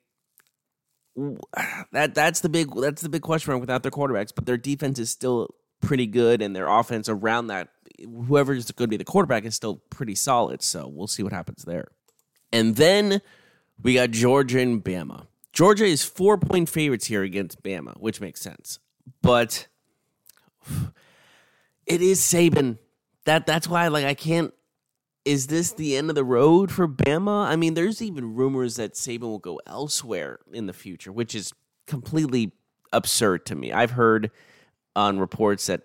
that 1.92 2.14
that's 2.14 2.40
the 2.40 2.48
big 2.48 2.74
that's 2.74 3.02
the 3.02 3.08
big 3.08 3.22
question 3.22 3.52
mark 3.52 3.60
without 3.60 3.82
their 3.82 3.92
quarterbacks. 3.92 4.32
But 4.34 4.46
their 4.46 4.56
defense 4.56 4.98
is 4.98 5.10
still 5.10 5.54
pretty 5.80 6.06
good, 6.06 6.42
and 6.42 6.54
their 6.54 6.68
offense 6.68 7.08
around 7.08 7.48
that, 7.48 7.68
whoever 8.00 8.52
is 8.54 8.70
going 8.70 8.88
to 8.88 8.90
be 8.90 8.96
the 8.96 9.04
quarterback, 9.04 9.44
is 9.44 9.54
still 9.54 9.76
pretty 9.90 10.14
solid. 10.14 10.62
So 10.62 10.88
we'll 10.88 11.06
see 11.06 11.22
what 11.22 11.32
happens 11.32 11.64
there. 11.64 11.88
And 12.52 12.76
then 12.76 13.20
we 13.82 13.94
got 13.94 14.10
Georgia 14.10 14.60
and 14.60 14.82
Bama. 14.82 15.26
Georgia 15.52 15.84
is 15.84 16.04
four 16.04 16.38
point 16.38 16.68
favorites 16.68 17.06
here 17.06 17.22
against 17.22 17.62
Bama, 17.62 17.94
which 18.00 18.20
makes 18.20 18.40
sense. 18.40 18.78
But 19.22 19.66
it 21.86 22.02
is 22.02 22.20
Saban. 22.20 22.78
That 23.24 23.46
that's 23.46 23.68
why 23.68 23.88
like 23.88 24.04
I 24.04 24.14
can't 24.14 24.52
is 25.24 25.46
this 25.46 25.72
the 25.72 25.96
end 25.96 26.10
of 26.10 26.14
the 26.14 26.24
road 26.24 26.70
for 26.70 26.86
Bama? 26.86 27.46
I 27.46 27.56
mean, 27.56 27.74
there's 27.74 28.02
even 28.02 28.34
rumors 28.34 28.76
that 28.76 28.94
Saban 28.94 29.20
will 29.22 29.38
go 29.38 29.60
elsewhere 29.66 30.40
in 30.52 30.66
the 30.66 30.72
future, 30.72 31.12
which 31.12 31.34
is 31.34 31.52
completely 31.86 32.52
absurd 32.92 33.46
to 33.46 33.54
me. 33.54 33.72
I've 33.72 33.92
heard 33.92 34.30
on 34.94 35.18
reports 35.18 35.66
that 35.66 35.82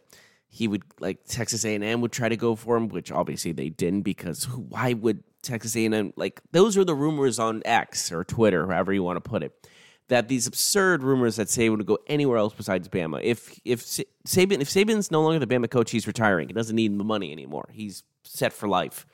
he 0.47 0.67
would 0.67 0.83
like 0.99 1.23
Texas 1.25 1.63
A&M 1.63 2.01
would 2.01 2.11
try 2.11 2.27
to 2.27 2.37
go 2.37 2.55
for 2.55 2.75
him, 2.75 2.89
which 2.89 3.11
obviously 3.11 3.51
they 3.51 3.69
didn't 3.69 4.01
because 4.01 4.43
why 4.45 4.93
would 4.93 5.23
Texas 5.41 5.75
A&M, 5.75 6.13
like 6.15 6.41
those 6.51 6.77
are 6.77 6.83
the 6.83 6.95
rumors 6.95 7.39
on 7.39 7.61
X 7.65 8.11
or 8.11 8.23
Twitter, 8.23 8.67
however 8.67 8.93
you 8.93 9.03
want 9.03 9.23
to 9.23 9.29
put 9.29 9.43
it, 9.43 9.67
that 10.09 10.27
these 10.27 10.47
absurd 10.47 11.03
rumors 11.03 11.37
that 11.37 11.47
Saban 11.47 11.77
would 11.77 11.85
go 11.85 11.99
anywhere 12.07 12.37
else 12.37 12.53
besides 12.53 12.89
Bama. 12.89 13.21
If 13.23 13.59
if 13.63 13.85
Saban 13.85 14.59
if 14.59 14.69
Saban's 14.69 15.11
no 15.11 15.21
longer 15.21 15.39
the 15.39 15.47
Bama 15.47 15.69
coach, 15.69 15.91
he's 15.91 16.07
retiring. 16.07 16.49
He 16.49 16.53
doesn't 16.53 16.75
need 16.75 16.97
the 16.99 17.03
money 17.03 17.31
anymore. 17.31 17.69
He's 17.71 18.03
set 18.23 18.51
for 18.51 18.67
life. 18.67 19.05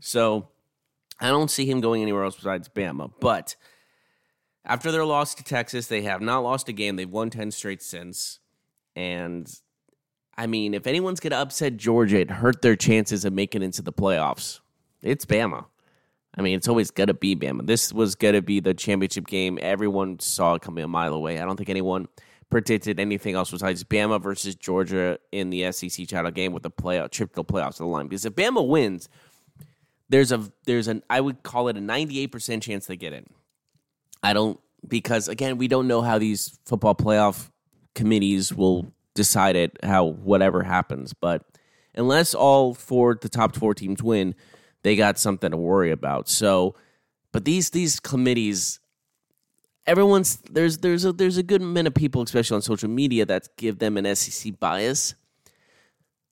So 0.00 0.48
I 1.20 1.28
don't 1.28 1.50
see 1.50 1.66
him 1.66 1.80
going 1.80 2.02
anywhere 2.02 2.24
else 2.24 2.36
besides 2.36 2.68
Bama. 2.68 3.10
But 3.20 3.56
after 4.64 4.92
their 4.92 5.04
loss 5.04 5.34
to 5.36 5.44
Texas, 5.44 5.86
they 5.86 6.02
have 6.02 6.20
not 6.20 6.40
lost 6.40 6.68
a 6.68 6.72
game. 6.72 6.96
They've 6.96 7.08
won 7.08 7.30
ten 7.30 7.50
straight 7.50 7.82
since, 7.82 8.38
and 8.94 9.50
I 10.36 10.46
mean, 10.46 10.74
if 10.74 10.86
anyone's 10.86 11.20
going 11.20 11.32
to 11.32 11.38
upset 11.38 11.76
Georgia, 11.76 12.20
it 12.20 12.30
hurt 12.30 12.62
their 12.62 12.76
chances 12.76 13.24
of 13.24 13.32
making 13.32 13.62
into 13.62 13.82
the 13.82 13.92
playoffs 13.92 14.60
it's 15.02 15.24
Bama. 15.24 15.64
I 16.36 16.42
mean, 16.42 16.56
it's 16.56 16.68
always 16.68 16.90
going 16.90 17.08
to 17.08 17.14
be 17.14 17.34
Bama. 17.34 17.66
This 17.66 17.92
was 17.92 18.14
going 18.14 18.34
to 18.34 18.42
be 18.42 18.60
the 18.60 18.74
championship 18.74 19.26
game. 19.26 19.58
Everyone 19.60 20.20
saw 20.20 20.54
it 20.54 20.62
coming 20.62 20.84
a 20.84 20.88
mile 20.88 21.14
away. 21.14 21.40
I 21.40 21.44
don't 21.44 21.56
think 21.56 21.68
anyone 21.68 22.08
predicted 22.50 23.00
anything 23.00 23.34
else 23.34 23.50
besides 23.50 23.84
Bama 23.84 24.22
versus 24.22 24.54
Georgia 24.54 25.18
in 25.32 25.50
the 25.50 25.70
SEC 25.72 26.06
title 26.06 26.30
game 26.30 26.52
with 26.52 26.62
the 26.62 26.70
playoff 26.70 27.10
trip 27.10 27.30
to 27.30 27.36
the 27.36 27.44
playoffs 27.44 27.80
on 27.80 27.86
the 27.86 27.92
line. 27.92 28.06
Because 28.06 28.24
if 28.24 28.34
Bama 28.34 28.66
wins, 28.66 29.08
there's 30.08 30.32
a 30.32 30.50
there's 30.66 30.88
an 30.88 31.02
I 31.10 31.20
would 31.20 31.42
call 31.42 31.68
it 31.68 31.76
a 31.76 31.80
98% 31.80 32.62
chance 32.62 32.86
they 32.86 32.96
get 32.96 33.12
in. 33.12 33.26
I 34.22 34.32
don't 34.32 34.60
because 34.86 35.28
again, 35.28 35.58
we 35.58 35.68
don't 35.68 35.88
know 35.88 36.02
how 36.02 36.18
these 36.18 36.58
football 36.64 36.94
playoff 36.94 37.50
committees 37.94 38.54
will 38.54 38.92
decide 39.14 39.56
it 39.56 39.76
how 39.82 40.04
whatever 40.04 40.62
happens, 40.62 41.12
but 41.12 41.44
unless 41.94 42.34
all 42.34 42.74
four 42.74 43.18
the 43.20 43.28
top 43.28 43.56
four 43.56 43.74
teams 43.74 44.02
win, 44.02 44.34
they 44.82 44.96
got 44.96 45.18
something 45.18 45.50
to 45.50 45.56
worry 45.56 45.90
about. 45.90 46.28
So, 46.28 46.76
but 47.32 47.44
these 47.44 47.70
these 47.70 48.00
committees 48.00 48.80
everyone's 49.88 50.36
there's 50.50 50.78
there's 50.78 51.04
a 51.04 51.12
there's 51.12 51.38
a 51.38 51.42
good 51.42 51.62
amount 51.62 51.88
of 51.88 51.94
people, 51.94 52.22
especially 52.22 52.54
on 52.54 52.62
social 52.62 52.88
media, 52.88 53.26
that 53.26 53.48
give 53.56 53.78
them 53.78 53.96
an 53.96 54.14
SEC 54.14 54.60
bias, 54.60 55.14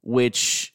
which 0.03 0.75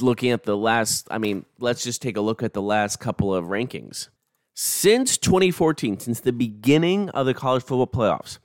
looking 0.00 0.30
at 0.30 0.44
the 0.44 0.56
last, 0.56 1.08
I 1.10 1.18
mean, 1.18 1.46
let's 1.58 1.82
just 1.82 2.02
take 2.02 2.16
a 2.16 2.20
look 2.20 2.42
at 2.42 2.52
the 2.52 2.62
last 2.62 3.00
couple 3.00 3.34
of 3.34 3.46
rankings. 3.46 4.08
Since 4.54 5.16
2014, 5.18 6.00
since 6.00 6.20
the 6.20 6.32
beginning 6.32 7.08
of 7.10 7.26
the 7.26 7.34
college 7.34 7.62
football 7.62 7.86
playoffs, 7.86 8.38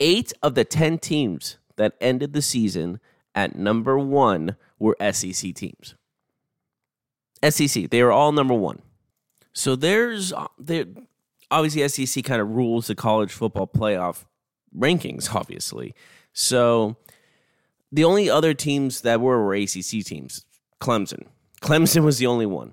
eight 0.00 0.32
of 0.42 0.54
the 0.54 0.64
10 0.64 0.98
teams 0.98 1.56
that 1.76 1.94
ended 2.00 2.32
the 2.34 2.42
season 2.42 3.00
at 3.34 3.56
number 3.56 3.98
one 3.98 4.56
were 4.78 4.96
SEC 5.12 5.54
teams. 5.54 5.94
SEC, 7.48 7.88
they 7.90 8.02
were 8.02 8.12
all 8.12 8.32
number 8.32 8.54
one. 8.54 8.82
So 9.52 9.76
there's 9.76 10.32
uh, 10.32 10.46
there 10.58 10.86
obviously 11.50 11.86
SEC 11.88 12.24
kind 12.24 12.40
of 12.40 12.50
rules 12.50 12.86
the 12.86 12.94
college 12.94 13.32
football 13.32 13.66
playoff 13.66 14.24
rankings, 14.76 15.34
obviously. 15.34 15.94
So 16.32 16.96
the 17.90 18.04
only 18.04 18.30
other 18.30 18.54
teams 18.54 19.02
that 19.02 19.20
were 19.20 19.42
were 19.44 19.54
ACC 19.54 20.04
teams. 20.04 20.44
Clemson. 20.82 21.26
Clemson 21.60 22.02
was 22.02 22.18
the 22.18 22.26
only 22.26 22.44
one. 22.44 22.72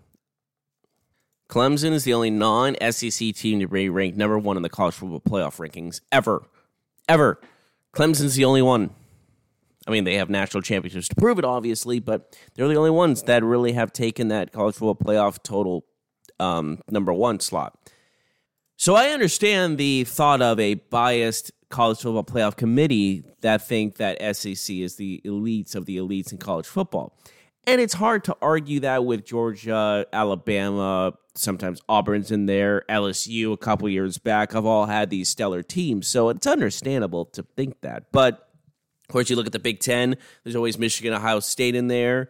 Clemson 1.47 1.91
is 1.91 2.05
the 2.05 2.13
only 2.13 2.31
non 2.31 2.75
SEC 2.91 3.35
team 3.35 3.59
to 3.59 3.67
be 3.67 3.87
ranked 3.87 4.17
number 4.17 4.39
one 4.39 4.57
in 4.57 4.63
the 4.63 4.69
college 4.69 4.95
football 4.95 5.19
playoff 5.19 5.57
rankings 5.57 6.01
ever. 6.11 6.41
Ever. 7.07 7.39
Clemson's 7.93 8.33
the 8.33 8.45
only 8.45 8.63
one. 8.63 8.89
I 9.87 9.91
mean, 9.91 10.05
they 10.05 10.15
have 10.15 10.29
national 10.29 10.63
championships 10.63 11.07
to 11.09 11.15
prove 11.15 11.37
it, 11.37 11.45
obviously, 11.45 11.99
but 11.99 12.35
they're 12.55 12.67
the 12.67 12.77
only 12.77 12.89
ones 12.89 13.23
that 13.23 13.43
really 13.43 13.73
have 13.73 13.93
taken 13.93 14.29
that 14.29 14.51
college 14.51 14.75
football 14.75 14.95
playoff 14.95 15.41
total 15.43 15.85
um, 16.39 16.79
number 16.89 17.13
one 17.13 17.39
slot. 17.39 17.77
So 18.75 18.95
I 18.95 19.09
understand 19.09 19.77
the 19.77 20.03
thought 20.03 20.41
of 20.41 20.59
a 20.59 20.75
biased 20.75 21.51
college 21.69 21.99
football 21.99 22.23
playoff 22.23 22.55
committee 22.55 23.23
that 23.41 23.67
think 23.67 23.97
that 23.97 24.35
SEC 24.35 24.75
is 24.75 24.95
the 24.95 25.21
elites 25.25 25.75
of 25.75 25.85
the 25.85 25.97
elites 25.97 26.31
in 26.31 26.39
college 26.39 26.65
football. 26.65 27.15
And 27.65 27.79
it's 27.79 27.93
hard 27.93 28.23
to 28.25 28.37
argue 28.41 28.79
that 28.81 29.05
with 29.05 29.25
Georgia, 29.25 30.05
Alabama, 30.11 31.13
sometimes 31.35 31.81
Auburn's 31.87 32.31
in 32.31 32.45
there, 32.45 32.83
LSU 32.89 33.53
a 33.53 33.57
couple 33.57 33.87
years 33.89 34.17
back 34.17 34.53
have 34.53 34.65
all 34.65 34.85
had 34.85 35.09
these 35.09 35.29
stellar 35.29 35.61
teams. 35.61 36.07
So 36.07 36.29
it's 36.29 36.47
understandable 36.47 37.25
to 37.25 37.43
think 37.55 37.81
that. 37.81 38.11
But 38.11 38.33
of 38.33 39.13
course, 39.13 39.29
you 39.29 39.35
look 39.35 39.45
at 39.47 39.53
the 39.53 39.59
Big 39.59 39.79
Ten, 39.79 40.17
there's 40.43 40.55
always 40.55 40.77
Michigan, 40.77 41.13
Ohio 41.13 41.39
State 41.39 41.75
in 41.75 41.87
there. 41.87 42.29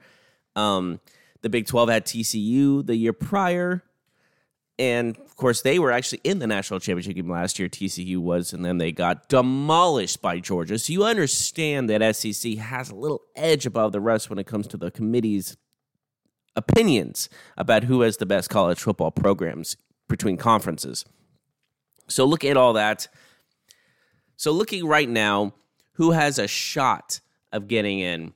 Um, 0.55 1.00
the 1.41 1.50
Big 1.50 1.67
12 1.67 1.89
had 1.89 2.05
TCU 2.05 2.86
the 2.86 2.95
year 2.95 3.13
prior. 3.13 3.83
And 4.79 5.17
of 5.17 5.36
course, 5.36 5.62
they 5.62 5.77
were 5.77 5.91
actually 5.91 6.21
in 6.24 6.39
the 6.39 6.48
national 6.48 6.79
championship 6.79 7.15
game 7.15 7.29
last 7.29 7.59
year. 7.59 7.67
TCU 7.67 8.17
was, 8.17 8.53
and 8.53 8.63
then 8.63 8.77
they 8.77 8.93
got 8.93 9.27
demolished 9.27 10.21
by 10.21 10.39
Georgia. 10.39 10.79
So 10.79 10.93
you 10.93 11.03
understand 11.03 11.89
that 11.89 12.15
SEC 12.15 12.55
has 12.55 12.89
a 12.89 12.95
little 12.95 13.21
edge 13.36 13.65
above 13.65 13.91
the 13.91 14.00
rest 14.00 14.29
when 14.29 14.39
it 14.39 14.48
comes 14.48 14.67
to 14.67 14.77
the 14.77 14.89
committee's 14.89 15.57
opinions 16.55 17.27
about 17.57 17.83
who 17.83 18.01
has 18.01 18.17
the 18.17 18.25
best 18.25 18.50
college 18.50 18.79
football 18.79 19.12
programs 19.12 19.75
between 20.07 20.38
conferences. 20.38 21.03
So 22.07 22.24
look 22.24 22.45
at 22.45 22.57
all 22.57 22.74
that. 22.74 23.09
So 24.38 24.51
looking 24.51 24.88
right 24.88 25.09
now, 25.09 25.53
who 25.93 26.12
has 26.12 26.39
a 26.39 26.48
shot 26.48 27.19
of 27.51 27.67
getting 27.67 28.00
in? 28.00 28.33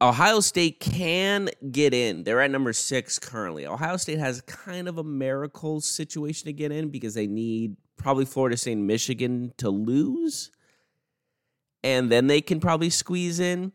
Ohio 0.00 0.38
State 0.40 0.78
can 0.78 1.48
get 1.72 1.92
in. 1.92 2.22
They're 2.22 2.40
at 2.40 2.50
number 2.50 2.72
six 2.72 3.18
currently. 3.18 3.66
Ohio 3.66 3.96
State 3.96 4.18
has 4.18 4.40
kind 4.42 4.86
of 4.88 4.98
a 4.98 5.04
miracle 5.04 5.80
situation 5.80 6.46
to 6.46 6.52
get 6.52 6.70
in 6.70 6.90
because 6.90 7.14
they 7.14 7.26
need 7.26 7.76
probably 7.96 8.24
Florida 8.24 8.56
State 8.56 8.72
and 8.72 8.86
Michigan 8.86 9.52
to 9.56 9.70
lose. 9.70 10.52
And 11.82 12.12
then 12.12 12.28
they 12.28 12.40
can 12.40 12.60
probably 12.60 12.90
squeeze 12.90 13.40
in. 13.40 13.72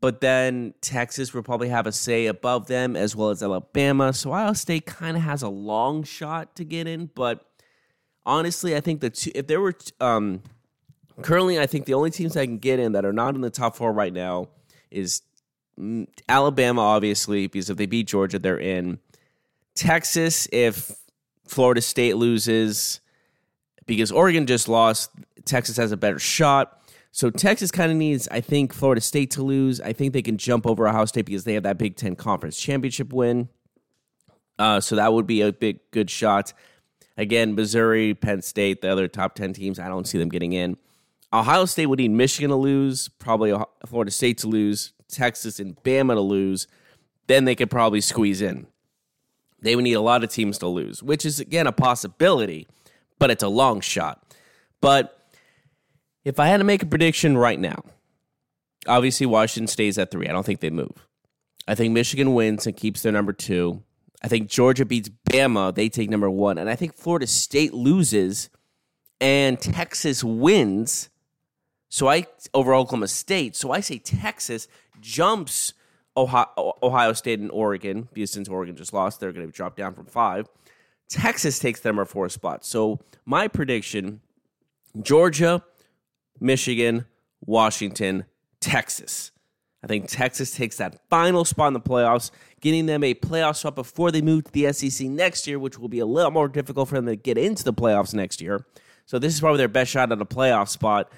But 0.00 0.22
then 0.22 0.72
Texas 0.80 1.34
will 1.34 1.42
probably 1.42 1.68
have 1.68 1.86
a 1.86 1.92
say 1.92 2.24
above 2.24 2.66
them 2.66 2.96
as 2.96 3.14
well 3.14 3.28
as 3.28 3.42
Alabama. 3.42 4.14
So 4.14 4.30
Ohio 4.30 4.54
State 4.54 4.86
kind 4.86 5.14
of 5.14 5.22
has 5.24 5.42
a 5.42 5.48
long 5.50 6.04
shot 6.04 6.56
to 6.56 6.64
get 6.64 6.86
in. 6.86 7.10
But 7.14 7.44
honestly, 8.24 8.74
I 8.74 8.80
think 8.80 9.02
that 9.02 9.26
if 9.26 9.46
there 9.46 9.60
were 9.60 9.74
um, 10.00 10.42
currently, 11.20 11.60
I 11.60 11.66
think 11.66 11.84
the 11.84 11.92
only 11.92 12.10
teams 12.10 12.32
that 12.32 12.46
can 12.46 12.56
get 12.56 12.78
in 12.78 12.92
that 12.92 13.04
are 13.04 13.12
not 13.12 13.34
in 13.34 13.42
the 13.42 13.50
top 13.50 13.76
four 13.76 13.92
right 13.92 14.12
now 14.12 14.48
is 14.90 15.20
Alabama, 16.28 16.80
obviously, 16.82 17.46
because 17.46 17.70
if 17.70 17.76
they 17.76 17.86
beat 17.86 18.06
Georgia, 18.06 18.38
they're 18.38 18.58
in. 18.58 18.98
Texas, 19.74 20.48
if 20.52 20.92
Florida 21.46 21.80
State 21.80 22.16
loses, 22.16 23.00
because 23.86 24.12
Oregon 24.12 24.46
just 24.46 24.68
lost, 24.68 25.10
Texas 25.44 25.76
has 25.76 25.92
a 25.92 25.96
better 25.96 26.18
shot. 26.18 26.80
So 27.12 27.30
Texas 27.30 27.70
kind 27.70 27.90
of 27.90 27.98
needs, 27.98 28.28
I 28.28 28.40
think, 28.40 28.72
Florida 28.72 29.00
State 29.00 29.32
to 29.32 29.42
lose. 29.42 29.80
I 29.80 29.92
think 29.92 30.12
they 30.12 30.22
can 30.22 30.38
jump 30.38 30.66
over 30.66 30.86
Ohio 30.86 31.06
State 31.06 31.26
because 31.26 31.44
they 31.44 31.54
have 31.54 31.64
that 31.64 31.78
Big 31.78 31.96
Ten 31.96 32.14
Conference 32.14 32.58
Championship 32.60 33.12
win. 33.12 33.48
Uh, 34.58 34.80
so 34.80 34.96
that 34.96 35.12
would 35.12 35.26
be 35.26 35.40
a 35.40 35.52
big 35.52 35.80
good 35.90 36.10
shot. 36.10 36.52
Again, 37.16 37.54
Missouri, 37.54 38.14
Penn 38.14 38.42
State, 38.42 38.80
the 38.80 38.90
other 38.90 39.08
top 39.08 39.34
ten 39.34 39.52
teams, 39.52 39.78
I 39.78 39.88
don't 39.88 40.06
see 40.06 40.18
them 40.18 40.28
getting 40.28 40.52
in. 40.52 40.76
Ohio 41.32 41.64
State 41.64 41.86
would 41.86 41.98
need 41.98 42.10
Michigan 42.10 42.50
to 42.50 42.56
lose, 42.56 43.08
probably 43.08 43.54
Florida 43.86 44.10
State 44.10 44.38
to 44.38 44.48
lose, 44.48 44.92
Texas, 45.08 45.60
and 45.60 45.76
Bama 45.82 46.14
to 46.14 46.20
lose. 46.20 46.66
Then 47.26 47.44
they 47.44 47.54
could 47.54 47.70
probably 47.70 48.00
squeeze 48.00 48.42
in. 48.42 48.66
They 49.60 49.76
would 49.76 49.84
need 49.84 49.94
a 49.94 50.00
lot 50.00 50.24
of 50.24 50.30
teams 50.30 50.58
to 50.58 50.66
lose, 50.66 51.02
which 51.02 51.24
is, 51.24 51.38
again, 51.38 51.66
a 51.66 51.72
possibility, 51.72 52.66
but 53.18 53.30
it's 53.30 53.42
a 53.42 53.48
long 53.48 53.80
shot. 53.80 54.34
But 54.80 55.16
if 56.24 56.40
I 56.40 56.48
had 56.48 56.58
to 56.58 56.64
make 56.64 56.82
a 56.82 56.86
prediction 56.86 57.36
right 57.38 57.60
now, 57.60 57.84
obviously 58.86 59.26
Washington 59.26 59.68
stays 59.68 59.98
at 59.98 60.10
three. 60.10 60.26
I 60.26 60.32
don't 60.32 60.46
think 60.46 60.60
they 60.60 60.70
move. 60.70 61.06
I 61.68 61.74
think 61.74 61.92
Michigan 61.92 62.34
wins 62.34 62.66
and 62.66 62.76
keeps 62.76 63.02
their 63.02 63.12
number 63.12 63.32
two. 63.32 63.82
I 64.22 64.28
think 64.28 64.48
Georgia 64.48 64.84
beats 64.84 65.10
Bama. 65.30 65.74
They 65.74 65.88
take 65.88 66.10
number 66.10 66.30
one. 66.30 66.58
And 66.58 66.68
I 66.68 66.74
think 66.74 66.94
Florida 66.94 67.26
State 67.26 67.72
loses 67.72 68.50
and 69.20 69.60
Texas 69.60 70.24
wins 70.24 71.09
so 71.90 72.08
I 72.08 72.24
over 72.54 72.72
Oklahoma 72.72 73.08
State. 73.08 73.54
So 73.56 73.72
I 73.72 73.80
say 73.80 73.98
Texas 73.98 74.68
jumps 75.00 75.74
Ohio, 76.16 76.46
Ohio 76.82 77.12
State 77.12 77.40
and 77.40 77.50
Oregon 77.50 78.08
because 78.12 78.30
since 78.30 78.48
Oregon 78.48 78.76
just 78.76 78.94
lost, 78.94 79.20
they're 79.20 79.32
going 79.32 79.46
to 79.46 79.52
drop 79.52 79.76
down 79.76 79.92
from 79.94 80.06
five. 80.06 80.48
Texas 81.08 81.58
takes 81.58 81.80
them 81.80 81.98
or 81.98 82.04
four 82.04 82.28
spots. 82.28 82.68
So 82.68 83.00
my 83.26 83.48
prediction: 83.48 84.20
Georgia, 85.02 85.64
Michigan, 86.38 87.06
Washington, 87.44 88.24
Texas. 88.60 89.32
I 89.82 89.86
think 89.86 90.08
Texas 90.08 90.54
takes 90.54 90.76
that 90.76 91.00
final 91.08 91.44
spot 91.44 91.68
in 91.68 91.72
the 91.72 91.80
playoffs, 91.80 92.30
getting 92.60 92.86
them 92.86 93.02
a 93.02 93.14
playoff 93.14 93.56
spot 93.56 93.74
before 93.74 94.12
they 94.12 94.20
move 94.20 94.44
to 94.44 94.52
the 94.52 94.72
SEC 94.72 95.08
next 95.08 95.46
year, 95.46 95.58
which 95.58 95.78
will 95.78 95.88
be 95.88 96.00
a 96.00 96.06
little 96.06 96.30
more 96.30 96.48
difficult 96.48 96.90
for 96.90 96.96
them 96.96 97.06
to 97.06 97.16
get 97.16 97.38
into 97.38 97.64
the 97.64 97.72
playoffs 97.72 98.14
next 98.14 98.40
year. 98.42 98.66
So 99.06 99.18
this 99.18 99.32
is 99.32 99.40
probably 99.40 99.58
their 99.58 99.68
best 99.68 99.90
shot 99.90 100.12
at 100.12 100.20
a 100.20 100.26
playoff 100.26 100.68
spot 100.68 101.10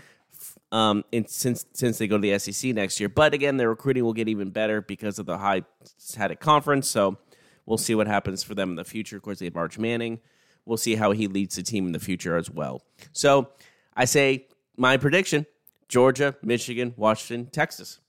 um, 0.72 1.04
in, 1.12 1.28
since 1.28 1.66
since 1.74 1.98
they 1.98 2.08
go 2.08 2.18
to 2.18 2.22
the 2.22 2.38
SEC 2.38 2.74
next 2.74 2.98
year. 2.98 3.08
But 3.08 3.34
again, 3.34 3.58
their 3.58 3.68
recruiting 3.68 4.04
will 4.04 4.14
get 4.14 4.28
even 4.28 4.50
better 4.50 4.80
because 4.80 5.18
of 5.18 5.26
the 5.26 5.38
high 5.38 5.62
static 5.98 6.40
conference. 6.40 6.88
So 6.88 7.18
we'll 7.66 7.78
see 7.78 7.94
what 7.94 8.08
happens 8.08 8.42
for 8.42 8.54
them 8.54 8.70
in 8.70 8.76
the 8.76 8.84
future. 8.84 9.16
Of 9.16 9.22
course, 9.22 9.38
they 9.38 9.44
have 9.44 9.56
Arch 9.56 9.78
Manning. 9.78 10.20
We'll 10.64 10.78
see 10.78 10.96
how 10.96 11.12
he 11.12 11.26
leads 11.26 11.56
the 11.56 11.62
team 11.62 11.86
in 11.86 11.92
the 11.92 12.00
future 12.00 12.36
as 12.36 12.50
well. 12.50 12.82
So 13.12 13.50
I 13.94 14.06
say 14.06 14.46
my 14.76 14.96
prediction: 14.96 15.46
Georgia, 15.88 16.34
Michigan, 16.42 16.94
Washington, 16.96 17.50
Texas. 17.50 18.00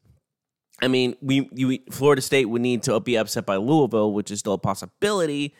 I 0.81 0.87
mean, 0.87 1.15
we, 1.21 1.49
you, 1.53 1.79
Florida 1.91 2.21
State 2.21 2.45
would 2.45 2.61
need 2.61 2.83
to 2.83 2.99
be 2.99 3.15
upset 3.15 3.45
by 3.45 3.57
Louisville, 3.57 4.11
which 4.11 4.31
is 4.31 4.39
still 4.39 4.53
a 4.53 4.57
possibility. 4.57 5.55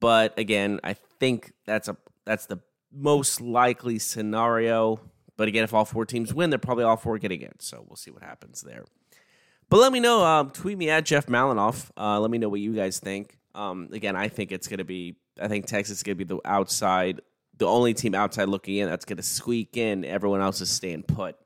But 0.00 0.38
again, 0.38 0.80
I 0.82 0.94
think 0.94 1.52
that's 1.66 1.88
a 1.88 1.96
that's 2.24 2.46
the 2.46 2.60
most 2.92 3.40
likely 3.40 3.98
scenario. 3.98 5.00
But 5.38 5.46
again, 5.46 5.62
if 5.62 5.72
all 5.72 5.84
four 5.84 6.04
teams 6.04 6.34
win, 6.34 6.50
they're 6.50 6.58
probably 6.58 6.82
all 6.82 6.96
four 6.96 7.16
getting 7.16 7.40
in. 7.40 7.52
So 7.60 7.84
we'll 7.88 7.96
see 7.96 8.10
what 8.10 8.24
happens 8.24 8.60
there. 8.60 8.84
But 9.70 9.78
let 9.78 9.92
me 9.92 10.00
know. 10.00 10.24
Um, 10.24 10.50
tweet 10.50 10.76
me 10.76 10.90
at 10.90 11.06
Jeff 11.06 11.26
Malinoff. 11.26 11.90
Uh, 11.96 12.18
let 12.18 12.30
me 12.30 12.38
know 12.38 12.48
what 12.48 12.60
you 12.60 12.74
guys 12.74 12.98
think. 12.98 13.38
Um, 13.54 13.88
again, 13.92 14.16
I 14.16 14.28
think 14.28 14.50
it's 14.50 14.66
going 14.66 14.78
to 14.78 14.84
be. 14.84 15.16
I 15.40 15.46
think 15.46 15.66
Texas 15.66 15.98
is 15.98 16.02
going 16.02 16.18
to 16.18 16.24
be 16.24 16.34
the 16.34 16.40
outside, 16.44 17.20
the 17.56 17.66
only 17.66 17.94
team 17.94 18.16
outside 18.16 18.48
looking 18.48 18.76
in 18.78 18.88
that's 18.88 19.04
going 19.04 19.18
to 19.18 19.22
squeak 19.22 19.76
in. 19.76 20.04
Everyone 20.04 20.40
else 20.40 20.60
is 20.60 20.70
staying 20.70 21.04
put. 21.04 21.36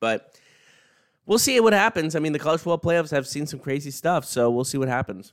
But 0.00 0.38
we'll 1.24 1.38
see 1.38 1.58
what 1.60 1.72
happens. 1.72 2.14
I 2.14 2.18
mean, 2.18 2.32
the 2.32 2.38
college 2.38 2.60
football 2.60 2.92
playoffs 2.92 3.10
have 3.10 3.26
seen 3.26 3.46
some 3.46 3.58
crazy 3.58 3.90
stuff, 3.90 4.26
so 4.26 4.50
we'll 4.50 4.64
see 4.64 4.76
what 4.76 4.88
happens. 4.88 5.32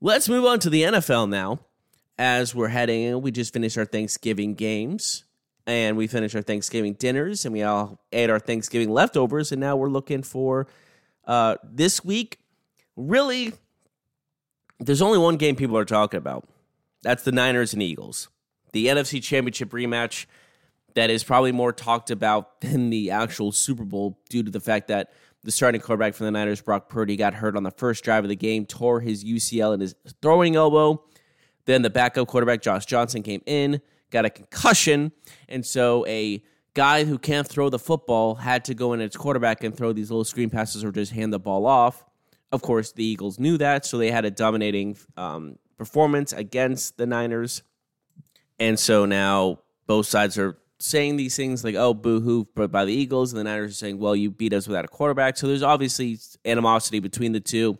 Let's 0.00 0.28
move 0.28 0.44
on 0.44 0.60
to 0.60 0.70
the 0.70 0.82
NFL 0.82 1.28
now. 1.28 1.58
as 2.18 2.54
we're 2.54 2.68
heading 2.68 3.02
in, 3.02 3.20
we 3.22 3.32
just 3.32 3.52
finished 3.52 3.76
our 3.76 3.84
Thanksgiving 3.84 4.54
games 4.54 5.24
and 5.66 5.96
we 5.96 6.06
finished 6.06 6.34
our 6.34 6.42
Thanksgiving 6.42 6.94
dinners 6.94 7.44
and 7.44 7.52
we 7.52 7.62
all 7.62 7.98
ate 8.12 8.30
our 8.30 8.38
Thanksgiving 8.38 8.90
leftovers. 8.90 9.52
And 9.52 9.60
now 9.60 9.76
we're 9.76 9.88
looking 9.88 10.22
for 10.22 10.66
uh, 11.26 11.56
this 11.64 12.04
week. 12.04 12.38
Really, 12.96 13.52
there's 14.78 15.02
only 15.02 15.18
one 15.18 15.36
game 15.36 15.56
people 15.56 15.76
are 15.76 15.84
talking 15.84 16.18
about. 16.18 16.48
That's 17.02 17.24
the 17.24 17.32
Niners 17.32 17.72
and 17.72 17.82
Eagles. 17.82 18.28
The 18.72 18.86
NFC 18.86 19.22
Championship 19.22 19.70
rematch 19.70 20.26
that 20.94 21.10
is 21.10 21.22
probably 21.22 21.52
more 21.52 21.72
talked 21.72 22.10
about 22.10 22.60
than 22.60 22.90
the 22.90 23.10
actual 23.10 23.52
Super 23.52 23.84
Bowl 23.84 24.18
due 24.28 24.42
to 24.42 24.50
the 24.50 24.60
fact 24.60 24.88
that 24.88 25.12
the 25.44 25.52
starting 25.52 25.80
quarterback 25.80 26.14
for 26.14 26.24
the 26.24 26.30
Niners, 26.30 26.60
Brock 26.60 26.88
Purdy, 26.88 27.16
got 27.16 27.34
hurt 27.34 27.56
on 27.56 27.62
the 27.62 27.70
first 27.70 28.02
drive 28.02 28.24
of 28.24 28.28
the 28.28 28.36
game, 28.36 28.66
tore 28.66 29.00
his 29.00 29.22
UCL 29.22 29.74
in 29.74 29.80
his 29.80 29.94
throwing 30.20 30.56
elbow. 30.56 31.04
Then 31.66 31.82
the 31.82 31.90
backup 31.90 32.26
quarterback, 32.26 32.62
Josh 32.62 32.86
Johnson, 32.86 33.22
came 33.22 33.42
in, 33.46 33.80
got 34.10 34.24
a 34.24 34.30
concussion. 34.30 35.12
And 35.48 35.64
so 35.64 36.06
a 36.06 36.42
guy 36.74 37.04
who 37.04 37.18
can't 37.18 37.46
throw 37.46 37.70
the 37.70 37.78
football 37.78 38.34
had 38.34 38.64
to 38.66 38.74
go 38.74 38.92
in 38.92 39.00
as 39.00 39.16
quarterback 39.16 39.64
and 39.64 39.76
throw 39.76 39.92
these 39.92 40.10
little 40.10 40.24
screen 40.24 40.50
passes 40.50 40.84
or 40.84 40.92
just 40.92 41.12
hand 41.12 41.32
the 41.32 41.38
ball 41.38 41.66
off. 41.66 42.04
Of 42.52 42.62
course, 42.62 42.92
the 42.92 43.04
Eagles 43.04 43.38
knew 43.38 43.58
that, 43.58 43.84
so 43.84 43.98
they 43.98 44.10
had 44.10 44.24
a 44.24 44.30
dominating 44.30 44.96
um, 45.16 45.58
performance 45.78 46.32
against 46.32 46.96
the 46.96 47.06
Niners. 47.06 47.62
And 48.58 48.78
so 48.78 49.04
now 49.04 49.60
both 49.86 50.06
sides 50.06 50.38
are 50.38 50.56
saying 50.78 51.16
these 51.16 51.34
things 51.34 51.64
like, 51.64 51.74
oh, 51.74 51.94
boo 51.94 52.20
hoo, 52.20 52.46
but 52.54 52.70
by 52.70 52.84
the 52.84 52.92
Eagles, 52.92 53.32
and 53.32 53.40
the 53.40 53.44
Niners 53.44 53.72
are 53.72 53.74
saying, 53.74 53.98
well, 53.98 54.14
you 54.14 54.30
beat 54.30 54.52
us 54.52 54.68
without 54.68 54.84
a 54.84 54.88
quarterback. 54.88 55.36
So 55.36 55.46
there's 55.48 55.62
obviously 55.62 56.18
animosity 56.44 57.00
between 57.00 57.32
the 57.32 57.40
two. 57.40 57.78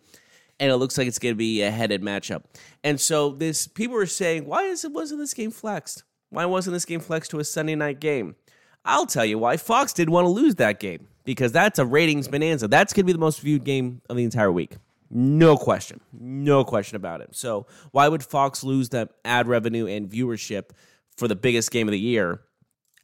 And 0.58 0.72
it 0.72 0.76
looks 0.76 0.96
like 0.96 1.06
it's 1.06 1.18
going 1.18 1.34
to 1.34 1.38
be 1.38 1.60
a 1.62 1.70
headed 1.70 2.00
matchup. 2.00 2.44
And 2.82 2.98
so 2.98 3.30
this 3.30 3.66
people 3.66 3.96
are 3.96 4.06
saying, 4.06 4.46
why 4.46 4.64
is 4.64 4.84
it 4.84 4.92
wasn't 4.92 5.20
this 5.20 5.34
game 5.34 5.50
flexed? 5.50 6.02
Why 6.30 6.44
wasn't 6.44 6.74
this 6.74 6.84
game 6.84 7.00
flexed 7.00 7.30
to 7.32 7.38
a 7.38 7.44
Sunday 7.44 7.74
night 7.74 8.00
game? 8.00 8.36
I'll 8.84 9.06
tell 9.06 9.24
you 9.24 9.38
why. 9.38 9.56
Fox 9.56 9.92
did 9.92 10.08
want 10.08 10.26
to 10.26 10.30
lose 10.30 10.56
that 10.56 10.80
game 10.80 11.08
because 11.24 11.52
that's 11.52 11.78
a 11.78 11.84
ratings 11.84 12.28
bonanza. 12.28 12.68
That's 12.68 12.92
going 12.92 13.04
to 13.04 13.06
be 13.06 13.12
the 13.12 13.18
most 13.18 13.40
viewed 13.40 13.64
game 13.64 14.00
of 14.08 14.16
the 14.16 14.24
entire 14.24 14.52
week. 14.52 14.76
No 15.10 15.56
question. 15.56 16.00
No 16.12 16.64
question 16.64 16.96
about 16.96 17.20
it. 17.20 17.34
So, 17.34 17.66
why 17.92 18.08
would 18.08 18.24
Fox 18.24 18.64
lose 18.64 18.88
that 18.90 19.10
ad 19.24 19.46
revenue 19.46 19.86
and 19.86 20.08
viewership 20.08 20.70
for 21.16 21.28
the 21.28 21.36
biggest 21.36 21.70
game 21.70 21.88
of 21.88 21.92
the 21.92 21.98
year 21.98 22.40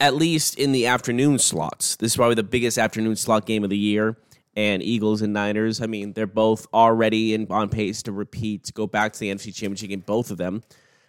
at 0.02 0.16
least 0.16 0.58
in 0.58 0.72
the 0.72 0.88
afternoon 0.88 1.38
slots. 1.38 1.94
This 1.94 2.12
is 2.12 2.16
probably 2.16 2.34
the 2.34 2.42
biggest 2.42 2.76
afternoon 2.76 3.14
slot 3.14 3.46
game 3.46 3.62
of 3.62 3.70
the 3.70 3.78
year. 3.78 4.16
And 4.56 4.82
Eagles 4.82 5.22
and 5.22 5.32
Niners, 5.32 5.80
I 5.80 5.86
mean, 5.86 6.12
they're 6.12 6.26
both 6.26 6.66
already 6.74 7.34
in, 7.34 7.46
on 7.50 7.68
pace 7.68 8.02
to 8.02 8.12
repeat, 8.12 8.64
to 8.64 8.72
go 8.72 8.88
back 8.88 9.12
to 9.12 9.20
the 9.20 9.32
NFC 9.32 9.54
Championship 9.54 9.90
game, 9.90 10.00
both 10.00 10.32
of 10.32 10.38
them. 10.38 10.62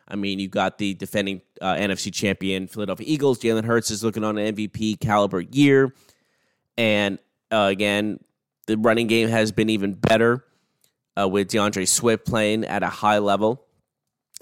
I 0.08 0.16
mean, 0.16 0.40
you 0.40 0.48
got 0.48 0.78
the 0.78 0.94
defending 0.94 1.42
uh, 1.62 1.76
NFC 1.76 2.14
champion 2.14 2.68
Philadelphia 2.68 3.06
Eagles. 3.10 3.40
Jalen 3.40 3.66
Hurts 3.66 3.90
is 3.92 4.04
looking 4.04 4.24
on 4.24 4.38
an 4.38 4.56
MVP 4.56 5.00
caliber 5.00 5.42
year. 5.42 5.94
And 6.78 7.20
uh, 7.52 7.70
again, 7.72 8.20
the 8.68 8.78
running 8.78 9.08
game 9.08 9.30
has 9.30 9.52
been 9.52 9.70
even 9.70 9.94
better 9.94 10.44
uh, 11.20 11.28
with 11.28 11.50
D'Andre 11.50 11.86
Swift 11.86 12.26
playing 12.26 12.66
at 12.66 12.84
a 12.84 12.90
high 12.90 13.20
level, 13.20 13.66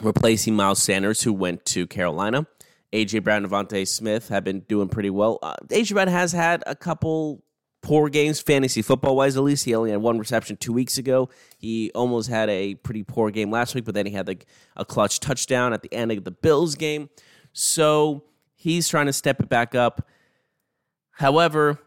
replacing 0.01 0.55
Miles 0.55 0.81
Sanders, 0.81 1.21
who 1.21 1.33
went 1.33 1.65
to 1.65 1.87
Carolina. 1.87 2.47
AJ 2.93 3.23
Brown 3.23 3.43
and 3.43 3.51
DeVonta 3.51 3.87
Smith 3.87 4.29
have 4.29 4.43
been 4.43 4.61
doing 4.61 4.89
pretty 4.89 5.09
well. 5.09 5.39
Uh, 5.41 5.55
AJ 5.67 5.93
Brown 5.93 6.07
has 6.07 6.31
had 6.31 6.63
a 6.67 6.75
couple 6.75 7.43
poor 7.81 8.09
games, 8.09 8.39
fantasy 8.39 8.81
football 8.81 9.15
wise, 9.15 9.35
at 9.35 9.43
least. 9.43 9.65
He 9.65 9.75
only 9.75 9.91
had 9.91 10.01
one 10.01 10.17
reception 10.17 10.57
two 10.57 10.73
weeks 10.73 10.97
ago. 10.97 11.29
He 11.57 11.91
almost 11.93 12.29
had 12.29 12.50
a 12.50 12.75
pretty 12.75 13.03
poor 13.03 13.31
game 13.31 13.51
last 13.51 13.75
week, 13.75 13.85
but 13.85 13.93
then 13.93 14.05
he 14.05 14.11
had 14.11 14.27
like 14.27 14.45
a 14.75 14.85
clutch 14.85 15.19
touchdown 15.19 15.73
at 15.73 15.81
the 15.81 15.93
end 15.93 16.11
of 16.11 16.23
the 16.23 16.31
Bills 16.31 16.75
game. 16.75 17.09
So 17.53 18.23
he's 18.55 18.88
trying 18.88 19.07
to 19.07 19.13
step 19.13 19.39
it 19.39 19.50
back 19.50 19.75
up. 19.75 20.07
However, 21.11 21.79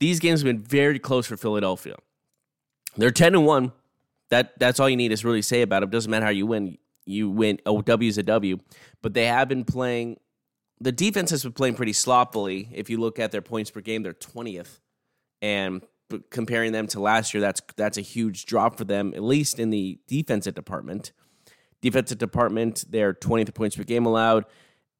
these 0.00 0.18
games 0.18 0.40
have 0.40 0.46
been 0.46 0.62
very 0.62 0.98
close 0.98 1.26
for 1.26 1.36
Philadelphia. 1.36 1.96
They're 2.96 3.10
10 3.10 3.34
and 3.34 3.46
1. 3.46 3.72
That 4.30 4.58
that's 4.58 4.80
all 4.80 4.88
you 4.88 4.96
need 4.96 5.14
to 5.14 5.26
really 5.26 5.42
say 5.42 5.62
about 5.62 5.80
them. 5.80 5.90
Doesn't 5.90 6.10
matter 6.10 6.24
how 6.24 6.30
you 6.30 6.46
win. 6.46 6.78
You 7.04 7.28
win. 7.28 7.60
Oh, 7.66 7.82
W 7.82 8.08
is 8.08 8.18
a 8.18 8.22
W. 8.22 8.58
But 9.02 9.14
they 9.14 9.26
have 9.26 9.48
been 9.48 9.64
playing 9.64 10.18
the 10.80 10.92
defense 10.92 11.30
has 11.30 11.42
been 11.42 11.52
playing 11.52 11.74
pretty 11.74 11.92
sloppily. 11.92 12.68
If 12.72 12.90
you 12.90 12.98
look 12.98 13.18
at 13.18 13.32
their 13.32 13.42
points 13.42 13.70
per 13.70 13.80
game, 13.80 14.02
they're 14.02 14.12
twentieth, 14.12 14.80
and 15.44 15.82
comparing 16.30 16.72
them 16.72 16.86
to 16.86 17.00
last 17.00 17.34
year, 17.34 17.40
that's 17.42 17.60
that's 17.76 17.98
a 17.98 18.00
huge 18.00 18.46
drop 18.46 18.78
for 18.78 18.84
them, 18.84 19.12
at 19.14 19.22
least 19.22 19.58
in 19.58 19.68
the 19.68 19.98
defensive 20.06 20.54
department. 20.54 21.12
Defensive 21.82 22.16
department, 22.16 22.86
they're 22.88 23.12
twentieth 23.12 23.52
points 23.52 23.76
per 23.76 23.82
game 23.84 24.06
allowed, 24.06 24.46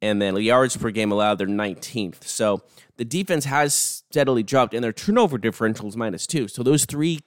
and 0.03 0.21
then 0.21 0.37
yards 0.37 0.77
per 0.77 0.91
game 0.91 1.11
allowed, 1.11 1.39
they're 1.39 1.47
nineteenth. 1.47 2.29
So 2.29 2.63
the 2.99 3.07
defense 3.07 3.47
has 3.47 3.73
steadily 3.75 4.43
dropped, 4.43 4.75
and 4.75 4.85
their 4.85 4.93
turnover 4.93 5.39
differential 5.39 5.89
is 5.89 5.97
minus 5.97 6.27
two. 6.27 6.47
So 6.47 6.63
those 6.63 6.85
three 6.85 7.21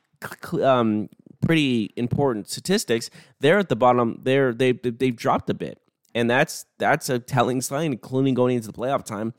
um, 0.61 1.09
pretty 1.41 1.91
important 1.95 2.49
statistics, 2.49 3.09
they're 3.39 3.57
at 3.57 3.69
the 3.69 3.75
bottom. 3.75 4.19
They're 4.21 4.53
they 4.53 4.73
they've 4.73 5.15
dropped 5.15 5.49
a 5.49 5.55
bit 5.55 5.81
and 6.17 6.29
that's 6.29 6.65
that's 6.77 7.09
a 7.09 7.19
telling 7.19 7.61
sign, 7.61 7.91
including 7.93 8.33
going 8.33 8.55
into 8.55 8.67
the 8.67 8.73
playoff 8.73 9.05
time. 9.05 9.33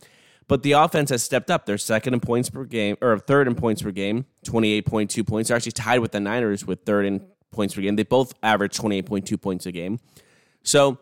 But 0.48 0.62
the 0.62 0.72
offense 0.72 1.10
has 1.10 1.22
stepped 1.22 1.50
up. 1.50 1.66
They're 1.66 1.78
second 1.78 2.14
in 2.14 2.20
points 2.20 2.48
per 2.48 2.64
game, 2.64 2.96
or 3.02 3.18
third 3.18 3.46
in 3.46 3.54
points 3.54 3.82
per 3.82 3.90
game, 3.90 4.24
twenty 4.44 4.72
eight 4.72 4.86
point 4.86 5.10
two 5.10 5.22
points. 5.22 5.48
They're 5.48 5.56
actually 5.56 5.72
tied 5.72 6.00
with 6.00 6.12
the 6.12 6.20
Niners 6.20 6.66
with 6.66 6.80
third 6.84 7.04
in 7.04 7.20
points 7.52 7.74
per 7.74 7.82
game. 7.82 7.96
They 7.96 8.02
both 8.02 8.32
average 8.42 8.74
twenty 8.74 8.98
eight 8.98 9.06
point 9.06 9.26
two 9.26 9.36
points 9.36 9.66
a 9.66 9.72
game. 9.72 10.00
So 10.62 10.98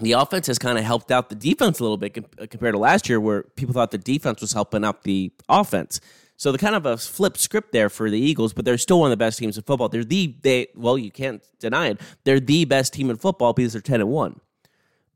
the 0.00 0.12
offense 0.12 0.46
has 0.46 0.58
kind 0.58 0.78
of 0.78 0.84
helped 0.84 1.10
out 1.12 1.28
the 1.28 1.34
defense 1.34 1.78
a 1.78 1.82
little 1.82 1.98
bit 1.98 2.16
uh, 2.16 2.46
compared 2.48 2.72
to 2.74 2.78
last 2.78 3.08
year, 3.08 3.20
where 3.20 3.42
people 3.42 3.74
thought 3.74 3.90
the 3.90 3.98
defense 3.98 4.40
was 4.40 4.52
helping 4.54 4.84
out 4.84 5.02
the 5.02 5.30
offense. 5.48 6.00
So 6.36 6.50
the 6.50 6.58
kind 6.58 6.74
of 6.74 6.86
a 6.86 6.96
flip 6.96 7.36
script 7.36 7.72
there 7.72 7.90
for 7.90 8.08
the 8.08 8.18
Eagles, 8.18 8.54
but 8.54 8.64
they're 8.64 8.78
still 8.78 8.98
one 8.98 9.08
of 9.08 9.10
the 9.10 9.22
best 9.22 9.38
teams 9.38 9.58
in 9.58 9.62
football. 9.62 9.90
They're 9.90 10.04
the 10.04 10.34
they 10.40 10.68
well, 10.74 10.96
you 10.96 11.10
can't 11.10 11.42
deny 11.58 11.88
it. 11.88 12.00
They're 12.24 12.40
the 12.40 12.64
best 12.64 12.94
team 12.94 13.10
in 13.10 13.16
football 13.16 13.52
because 13.52 13.74
they're 13.74 13.82
ten 13.82 14.00
and 14.00 14.08
one 14.08 14.40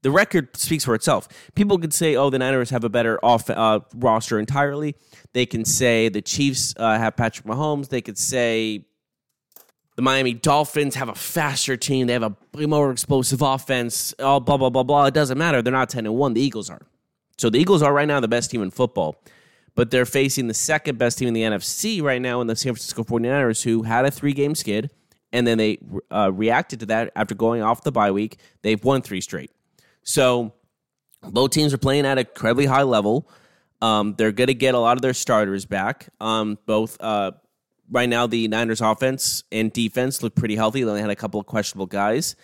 the 0.05 0.11
record 0.11 0.55
speaks 0.55 0.85
for 0.85 0.95
itself. 0.95 1.27
People 1.55 1.79
could 1.79 1.95
say, 1.95 2.15
"Oh, 2.15 2.29
the 2.29 2.39
Niners 2.39 2.69
have 2.69 2.85
a 2.85 2.91
better 2.91 3.19
off 3.25 3.49
uh, 3.49 3.81
roster 3.97 4.39
entirely." 4.39 4.95
They 5.33 5.47
can 5.47 5.65
say 5.65 6.11
the 6.11 6.21
Chiefs 6.21 6.75
uh, 6.77 6.99
have 6.99 7.17
Patrick 7.17 7.47
Mahomes. 7.47 7.89
They 7.89 8.03
could 8.03 8.19
say 8.19 8.85
the 9.97 10.03
Miami 10.03 10.35
Dolphins 10.35 10.95
have 10.97 11.09
a 11.09 11.15
faster 11.15 11.79
team. 11.79 12.07
They 12.07 12.13
have 12.13 12.23
a 12.23 12.37
more 12.67 12.91
explosive 12.91 13.41
offense. 13.41 14.15
All 14.21 14.41
blah 14.41 14.59
blah 14.59 14.69
blah 14.69 14.83
blah. 14.83 15.07
It 15.07 15.15
doesn't 15.15 15.39
matter. 15.39 15.63
They're 15.63 15.73
not 15.73 15.89
ten 15.89 16.05
and 16.05 16.15
one. 16.15 16.35
The 16.35 16.43
Eagles 16.43 16.69
are. 16.69 16.83
So 17.39 17.49
the 17.49 17.59
Eagles 17.59 17.83
are 17.83 17.93
right 17.93 18.07
now 18.07 18.21
the 18.21 18.29
best 18.29 18.51
team 18.51 18.63
in 18.63 18.71
football. 18.71 19.17
But 19.75 19.91
they're 19.91 20.07
facing 20.07 20.49
the 20.49 20.55
second 20.55 20.99
best 20.99 21.19
team 21.19 21.29
in 21.29 21.35
the 21.35 21.43
NFC 21.43 22.03
right 22.03 22.21
now 22.21 22.43
in 22.43 22.47
the 22.47 22.55
San 22.55 22.75
Francisco 22.75 23.03
49ers, 23.05 23.65
who 23.65 23.83
had 23.83 24.05
a 24.05 24.11
three 24.11 24.35
game 24.35 24.55
skid. 24.55 24.91
And 25.33 25.47
then 25.47 25.57
they 25.57 25.79
uh, 26.13 26.31
reacted 26.31 26.81
to 26.81 26.87
that 26.87 27.11
after 27.17 27.35
going 27.35 27.63
off 27.63 27.83
the 27.83 27.91
bye 27.91 28.11
week. 28.11 28.39
They've 28.61 28.85
won 28.85 29.01
three 29.01 29.23
straight. 29.23 29.51
So 30.05 30.53
both 31.23 31.51
teams 31.51 31.75
are 31.75 31.79
playing 31.79 32.07
at 32.07 32.19
a 32.19 32.21
incredibly 32.21 32.67
high 32.67 32.83
level. 32.83 33.29
Um, 33.83 34.15
they're 34.17 34.33
going 34.33 34.49
to 34.49 34.55
get 34.55 34.75
a 34.75 34.79
lot 34.79 34.97
of 34.97 35.03
their 35.03 35.15
starters 35.15 35.67
back. 35.67 36.09
Um, 36.21 36.59
both 36.67 36.97
uh, 37.01 37.33
right 37.91 38.09
now, 38.09 38.27
the 38.27 38.49
Niners 38.49 38.81
offense 38.81 39.43
and 39.51 39.73
defense 39.73 40.23
look 40.23 40.35
pretty 40.35 40.57
healthy. 40.57 40.83
They 40.83 40.89
only 40.89 41.03
had 41.03 41.11
a 41.11 41.17
couple 41.17 41.41
of 41.41 41.47
questionable 41.47 41.87
guys. 41.87 42.37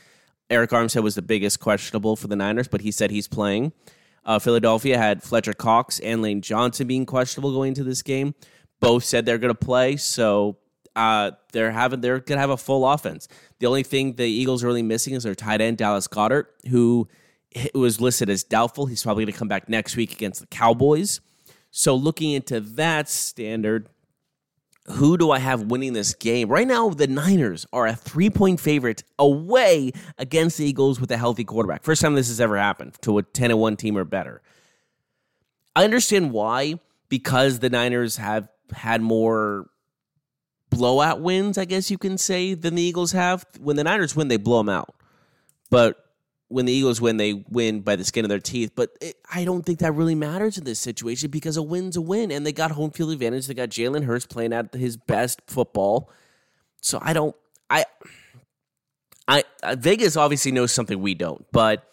Arik 0.50 0.68
Armstead 0.68 1.02
was 1.02 1.14
the 1.14 1.22
biggest 1.22 1.60
questionable 1.60 2.16
for 2.16 2.26
the 2.26 2.36
Niners, 2.36 2.68
but 2.68 2.80
he 2.80 2.90
said 2.90 3.10
he's 3.10 3.28
playing. 3.28 3.72
Uh, 4.24 4.38
Philadelphia 4.38 4.98
had 4.98 5.22
Fletcher 5.22 5.54
Cox 5.54 5.98
and 6.00 6.20
Lane 6.20 6.42
Johnson 6.42 6.86
being 6.86 7.06
questionable 7.06 7.52
going 7.52 7.68
into 7.68 7.84
this 7.84 8.02
game. 8.02 8.34
Both 8.80 9.04
said 9.04 9.24
they're 9.24 9.38
going 9.38 9.54
to 9.54 9.58
play, 9.58 9.96
so 9.96 10.58
uh, 10.96 11.32
they're 11.52 11.70
having 11.70 12.00
they're 12.00 12.18
going 12.18 12.36
to 12.36 12.40
have 12.40 12.50
a 12.50 12.56
full 12.56 12.86
offense. 12.86 13.28
The 13.60 13.66
only 13.66 13.82
thing 13.82 14.14
the 14.14 14.24
Eagles 14.24 14.64
are 14.64 14.66
really 14.66 14.82
missing 14.82 15.14
is 15.14 15.22
their 15.22 15.34
tight 15.34 15.60
end 15.60 15.78
Dallas 15.78 16.08
Goedert, 16.08 16.46
who 16.68 17.08
it 17.50 17.74
was 17.74 18.00
listed 18.00 18.30
as 18.30 18.44
doubtful. 18.44 18.86
He's 18.86 19.02
probably 19.02 19.24
going 19.24 19.32
to 19.32 19.38
come 19.38 19.48
back 19.48 19.68
next 19.68 19.96
week 19.96 20.12
against 20.12 20.40
the 20.40 20.46
Cowboys. 20.46 21.20
So 21.70 21.94
looking 21.94 22.32
into 22.32 22.60
that 22.60 23.08
standard, 23.08 23.88
who 24.86 25.16
do 25.16 25.30
I 25.30 25.38
have 25.38 25.62
winning 25.62 25.92
this 25.92 26.14
game? 26.14 26.48
Right 26.48 26.66
now, 26.66 26.90
the 26.90 27.06
Niners 27.06 27.66
are 27.72 27.86
a 27.86 27.94
three 27.94 28.30
point 28.30 28.60
favorite 28.60 29.04
away 29.18 29.92
against 30.18 30.58
the 30.58 30.64
Eagles 30.64 31.00
with 31.00 31.10
a 31.10 31.16
healthy 31.16 31.44
quarterback. 31.44 31.82
First 31.82 32.02
time 32.02 32.14
this 32.14 32.28
has 32.28 32.40
ever 32.40 32.56
happened 32.56 32.96
to 33.02 33.18
a 33.18 33.22
10 33.22 33.56
1 33.56 33.76
team 33.76 33.96
or 33.96 34.04
better. 34.04 34.42
I 35.76 35.84
understand 35.84 36.32
why, 36.32 36.80
because 37.08 37.60
the 37.60 37.70
Niners 37.70 38.16
have 38.16 38.48
had 38.72 39.00
more 39.00 39.68
blowout 40.70 41.20
wins, 41.20 41.58
I 41.58 41.64
guess 41.64 41.90
you 41.90 41.98
can 41.98 42.18
say, 42.18 42.54
than 42.54 42.74
the 42.74 42.82
Eagles 42.82 43.12
have. 43.12 43.44
When 43.60 43.76
the 43.76 43.84
Niners 43.84 44.16
win, 44.16 44.28
they 44.28 44.36
blow 44.36 44.58
them 44.58 44.68
out. 44.68 44.94
But 45.68 46.04
when 46.50 46.66
the 46.66 46.72
Eagles 46.72 47.00
win, 47.00 47.16
they 47.16 47.44
win 47.48 47.80
by 47.80 47.94
the 47.94 48.04
skin 48.04 48.24
of 48.24 48.28
their 48.28 48.40
teeth. 48.40 48.72
But 48.74 48.90
it, 49.00 49.16
I 49.32 49.44
don't 49.44 49.64
think 49.64 49.78
that 49.78 49.92
really 49.92 50.16
matters 50.16 50.58
in 50.58 50.64
this 50.64 50.80
situation 50.80 51.30
because 51.30 51.56
a 51.56 51.62
win's 51.62 51.96
a 51.96 52.00
win, 52.00 52.32
and 52.32 52.44
they 52.44 52.52
got 52.52 52.72
home 52.72 52.90
field 52.90 53.12
advantage. 53.12 53.46
They 53.46 53.54
got 53.54 53.68
Jalen 53.68 54.04
Hurts 54.04 54.26
playing 54.26 54.52
at 54.52 54.74
his 54.74 54.96
best 54.96 55.40
football. 55.46 56.10
So 56.82 56.98
I 57.00 57.12
don't. 57.12 57.36
I. 57.70 57.84
I 59.28 59.44
uh, 59.62 59.76
Vegas 59.78 60.16
obviously 60.16 60.50
knows 60.50 60.72
something 60.72 61.00
we 61.00 61.14
don't, 61.14 61.46
but 61.52 61.86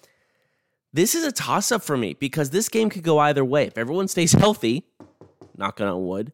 this 0.92 1.14
is 1.14 1.24
a 1.24 1.32
toss 1.32 1.72
up 1.72 1.84
for 1.84 1.96
me 1.96 2.16
because 2.16 2.50
this 2.50 2.68
game 2.68 2.90
could 2.90 3.04
go 3.04 3.20
either 3.20 3.46
way. 3.46 3.68
If 3.68 3.78
everyone 3.78 4.08
stays 4.08 4.32
healthy, 4.34 4.88
knock 5.56 5.80
on 5.80 6.04
wood, 6.08 6.34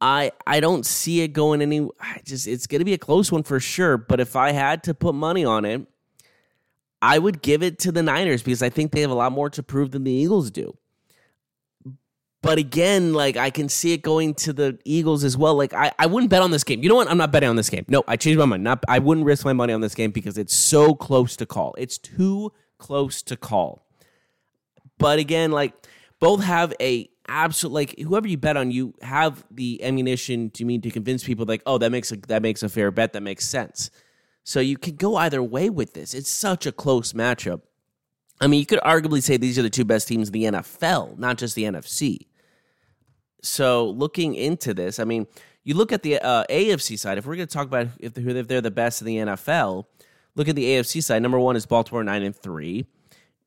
I 0.00 0.32
I 0.44 0.58
don't 0.58 0.84
see 0.84 1.20
it 1.20 1.28
going 1.28 1.62
any. 1.62 1.88
I 2.00 2.20
just 2.24 2.48
it's 2.48 2.66
going 2.66 2.80
to 2.80 2.84
be 2.84 2.94
a 2.94 2.98
close 2.98 3.30
one 3.30 3.44
for 3.44 3.60
sure. 3.60 3.96
But 3.96 4.18
if 4.18 4.34
I 4.34 4.50
had 4.50 4.82
to 4.84 4.94
put 4.94 5.14
money 5.14 5.44
on 5.44 5.64
it, 5.64 5.86
I 7.00 7.18
would 7.18 7.42
give 7.42 7.62
it 7.62 7.78
to 7.80 7.92
the 7.92 8.02
Niners 8.02 8.42
because 8.42 8.62
I 8.62 8.70
think 8.70 8.92
they 8.92 9.00
have 9.02 9.10
a 9.10 9.14
lot 9.14 9.32
more 9.32 9.50
to 9.50 9.62
prove 9.62 9.92
than 9.92 10.04
the 10.04 10.12
Eagles 10.12 10.50
do. 10.50 10.76
But 12.40 12.58
again, 12.58 13.14
like 13.14 13.36
I 13.36 13.50
can 13.50 13.68
see 13.68 13.92
it 13.92 14.02
going 14.02 14.34
to 14.34 14.52
the 14.52 14.78
Eagles 14.84 15.24
as 15.24 15.36
well. 15.36 15.56
Like 15.56 15.74
I, 15.74 15.92
I 15.98 16.06
wouldn't 16.06 16.30
bet 16.30 16.42
on 16.42 16.50
this 16.50 16.64
game. 16.64 16.82
You 16.82 16.88
know 16.88 16.94
what? 16.94 17.10
I'm 17.10 17.18
not 17.18 17.32
betting 17.32 17.48
on 17.48 17.56
this 17.56 17.68
game. 17.68 17.84
No, 17.88 18.04
I 18.06 18.16
changed 18.16 18.38
my 18.38 18.44
mind. 18.44 18.62
Not 18.62 18.84
I 18.88 19.00
wouldn't 19.00 19.26
risk 19.26 19.44
my 19.44 19.52
money 19.52 19.72
on 19.72 19.80
this 19.80 19.94
game 19.94 20.12
because 20.12 20.38
it's 20.38 20.54
so 20.54 20.94
close 20.94 21.36
to 21.36 21.46
call. 21.46 21.74
It's 21.78 21.98
too 21.98 22.52
close 22.78 23.22
to 23.22 23.36
call. 23.36 23.86
But 24.98 25.18
again, 25.18 25.50
like 25.50 25.74
both 26.20 26.42
have 26.42 26.72
a 26.80 27.08
absolute 27.26 27.72
like 27.74 27.98
whoever 27.98 28.28
you 28.28 28.36
bet 28.38 28.56
on, 28.56 28.70
you 28.70 28.94
have 29.02 29.44
the 29.50 29.82
ammunition 29.82 30.50
to 30.50 30.64
mean 30.64 30.80
to 30.82 30.90
convince 30.90 31.24
people 31.24 31.44
like, 31.44 31.62
oh, 31.66 31.78
that 31.78 31.90
makes 31.90 32.12
a 32.12 32.16
that 32.28 32.42
makes 32.42 32.62
a 32.62 32.68
fair 32.68 32.92
bet. 32.92 33.12
That 33.14 33.22
makes 33.22 33.48
sense. 33.48 33.90
So 34.48 34.60
you 34.60 34.78
could 34.78 34.96
go 34.96 35.16
either 35.16 35.42
way 35.42 35.68
with 35.68 35.92
this. 35.92 36.14
It's 36.14 36.30
such 36.30 36.64
a 36.64 36.72
close 36.72 37.12
matchup. 37.12 37.60
I 38.40 38.46
mean, 38.46 38.60
you 38.60 38.64
could 38.64 38.80
arguably 38.80 39.22
say 39.22 39.36
these 39.36 39.58
are 39.58 39.62
the 39.62 39.68
two 39.68 39.84
best 39.84 40.08
teams 40.08 40.28
in 40.28 40.32
the 40.32 40.44
NFL, 40.44 41.18
not 41.18 41.36
just 41.36 41.54
the 41.54 41.64
NFC. 41.64 42.28
So 43.42 43.90
looking 43.90 44.34
into 44.34 44.72
this, 44.72 44.98
I 44.98 45.04
mean, 45.04 45.26
you 45.64 45.74
look 45.74 45.92
at 45.92 46.02
the 46.02 46.18
uh, 46.18 46.44
AFC 46.48 46.98
side. 46.98 47.18
If 47.18 47.26
we're 47.26 47.36
going 47.36 47.46
to 47.46 47.52
talk 47.52 47.66
about 47.66 47.88
if 48.00 48.14
they're, 48.14 48.26
if 48.26 48.48
they're 48.48 48.62
the 48.62 48.70
best 48.70 49.02
in 49.02 49.06
the 49.06 49.16
NFL, 49.18 49.84
look 50.34 50.48
at 50.48 50.56
the 50.56 50.64
AFC 50.64 51.04
side. 51.04 51.20
Number 51.20 51.38
one 51.38 51.54
is 51.54 51.66
Baltimore 51.66 52.02
nine 52.02 52.22
and 52.22 52.34
three. 52.34 52.86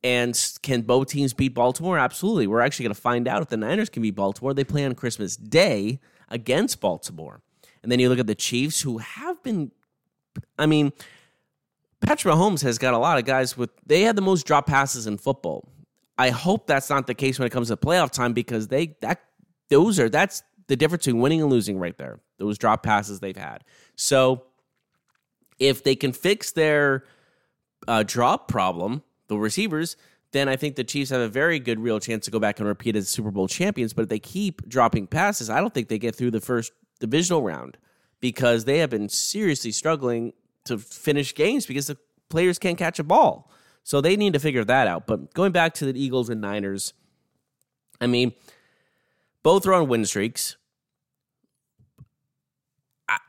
And 0.04 0.40
can 0.62 0.82
both 0.82 1.08
teams 1.08 1.32
beat 1.32 1.52
Baltimore? 1.52 1.98
Absolutely. 1.98 2.46
We're 2.46 2.60
actually 2.60 2.84
going 2.84 2.94
to 2.94 3.00
find 3.00 3.26
out 3.26 3.42
if 3.42 3.48
the 3.48 3.56
Niners 3.56 3.88
can 3.88 4.02
beat 4.02 4.14
Baltimore. 4.14 4.54
They 4.54 4.62
play 4.62 4.84
on 4.84 4.94
Christmas 4.94 5.36
Day 5.36 5.98
against 6.28 6.80
Baltimore. 6.80 7.42
And 7.82 7.90
then 7.90 7.98
you 7.98 8.08
look 8.08 8.20
at 8.20 8.28
the 8.28 8.36
Chiefs, 8.36 8.82
who 8.82 8.98
have 8.98 9.42
been, 9.42 9.72
I 10.58 10.66
mean, 10.66 10.92
Patrick 12.00 12.34
Mahomes 12.34 12.62
has 12.62 12.78
got 12.78 12.94
a 12.94 12.98
lot 12.98 13.18
of 13.18 13.24
guys 13.24 13.56
with, 13.56 13.70
they 13.86 14.02
had 14.02 14.16
the 14.16 14.22
most 14.22 14.46
drop 14.46 14.66
passes 14.66 15.06
in 15.06 15.18
football. 15.18 15.68
I 16.18 16.30
hope 16.30 16.66
that's 16.66 16.90
not 16.90 17.06
the 17.06 17.14
case 17.14 17.38
when 17.38 17.46
it 17.46 17.50
comes 17.50 17.68
to 17.68 17.76
playoff 17.76 18.10
time 18.10 18.32
because 18.32 18.68
they, 18.68 18.96
that, 19.00 19.22
those 19.70 19.98
are, 19.98 20.08
that's 20.08 20.42
the 20.66 20.76
difference 20.76 21.06
between 21.06 21.20
winning 21.20 21.40
and 21.40 21.50
losing 21.50 21.78
right 21.78 21.96
there. 21.96 22.20
Those 22.38 22.58
drop 22.58 22.82
passes 22.82 23.20
they've 23.20 23.36
had. 23.36 23.64
So 23.96 24.44
if 25.58 25.84
they 25.84 25.94
can 25.94 26.12
fix 26.12 26.52
their 26.52 27.04
uh, 27.86 28.02
drop 28.04 28.48
problem, 28.48 29.02
the 29.28 29.38
receivers, 29.38 29.96
then 30.32 30.48
I 30.48 30.56
think 30.56 30.76
the 30.76 30.84
Chiefs 30.84 31.10
have 31.10 31.20
a 31.20 31.28
very 31.28 31.58
good 31.58 31.78
real 31.78 32.00
chance 32.00 32.24
to 32.24 32.30
go 32.30 32.38
back 32.38 32.58
and 32.58 32.66
repeat 32.66 32.96
as 32.96 33.08
Super 33.08 33.30
Bowl 33.30 33.48
champions. 33.48 33.92
But 33.92 34.02
if 34.02 34.08
they 34.08 34.18
keep 34.18 34.68
dropping 34.68 35.06
passes, 35.06 35.50
I 35.50 35.60
don't 35.60 35.72
think 35.72 35.88
they 35.88 35.98
get 35.98 36.14
through 36.14 36.32
the 36.32 36.40
first 36.40 36.72
divisional 37.00 37.42
round 37.42 37.76
because 38.22 38.64
they 38.64 38.78
have 38.78 38.88
been 38.88 39.10
seriously 39.10 39.70
struggling 39.70 40.32
to 40.64 40.78
finish 40.78 41.34
games 41.34 41.66
because 41.66 41.88
the 41.88 41.98
players 42.30 42.58
can't 42.58 42.78
catch 42.78 42.98
a 42.98 43.04
ball. 43.04 43.50
So 43.84 44.00
they 44.00 44.16
need 44.16 44.32
to 44.32 44.38
figure 44.38 44.64
that 44.64 44.86
out. 44.86 45.06
But 45.06 45.34
going 45.34 45.52
back 45.52 45.74
to 45.74 45.92
the 45.92 46.02
Eagles 46.02 46.30
and 46.30 46.40
Niners, 46.40 46.94
I 48.00 48.06
mean, 48.06 48.32
both 49.42 49.66
are 49.66 49.74
on 49.74 49.88
win 49.88 50.06
streaks 50.06 50.56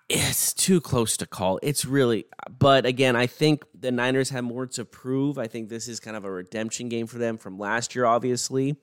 it's 0.10 0.53
too 0.53 0.79
close 0.79 1.17
to 1.17 1.25
call. 1.25 1.60
It's 1.63 1.86
really, 1.86 2.25
but 2.60 2.86
again, 2.86 3.15
I 3.15 3.25
think 3.25 3.65
the 3.79 3.91
Niners 3.91 4.29
have 4.29 4.43
more 4.43 4.67
to 4.67 4.86
prove. 4.86 5.38
I 5.38 5.47
think 5.47 5.69
this 5.69 5.88
is 5.88 5.99
kind 5.99 6.15
of 6.15 6.25
a 6.25 6.32
redemption 6.32 6.89
game 6.89 7.08
for 7.08 7.17
them 7.17 7.38
from 7.38 7.58
last 7.58 7.95
year, 7.95 8.06
obviously. 8.06 8.75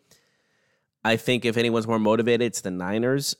I 1.05 1.17
think 1.17 1.45
if 1.45 1.57
anyone's 1.57 1.87
more 1.87 1.99
motivated, 1.99 2.43
it's 2.43 2.63
the 2.63 2.71
Niners. 2.71 3.37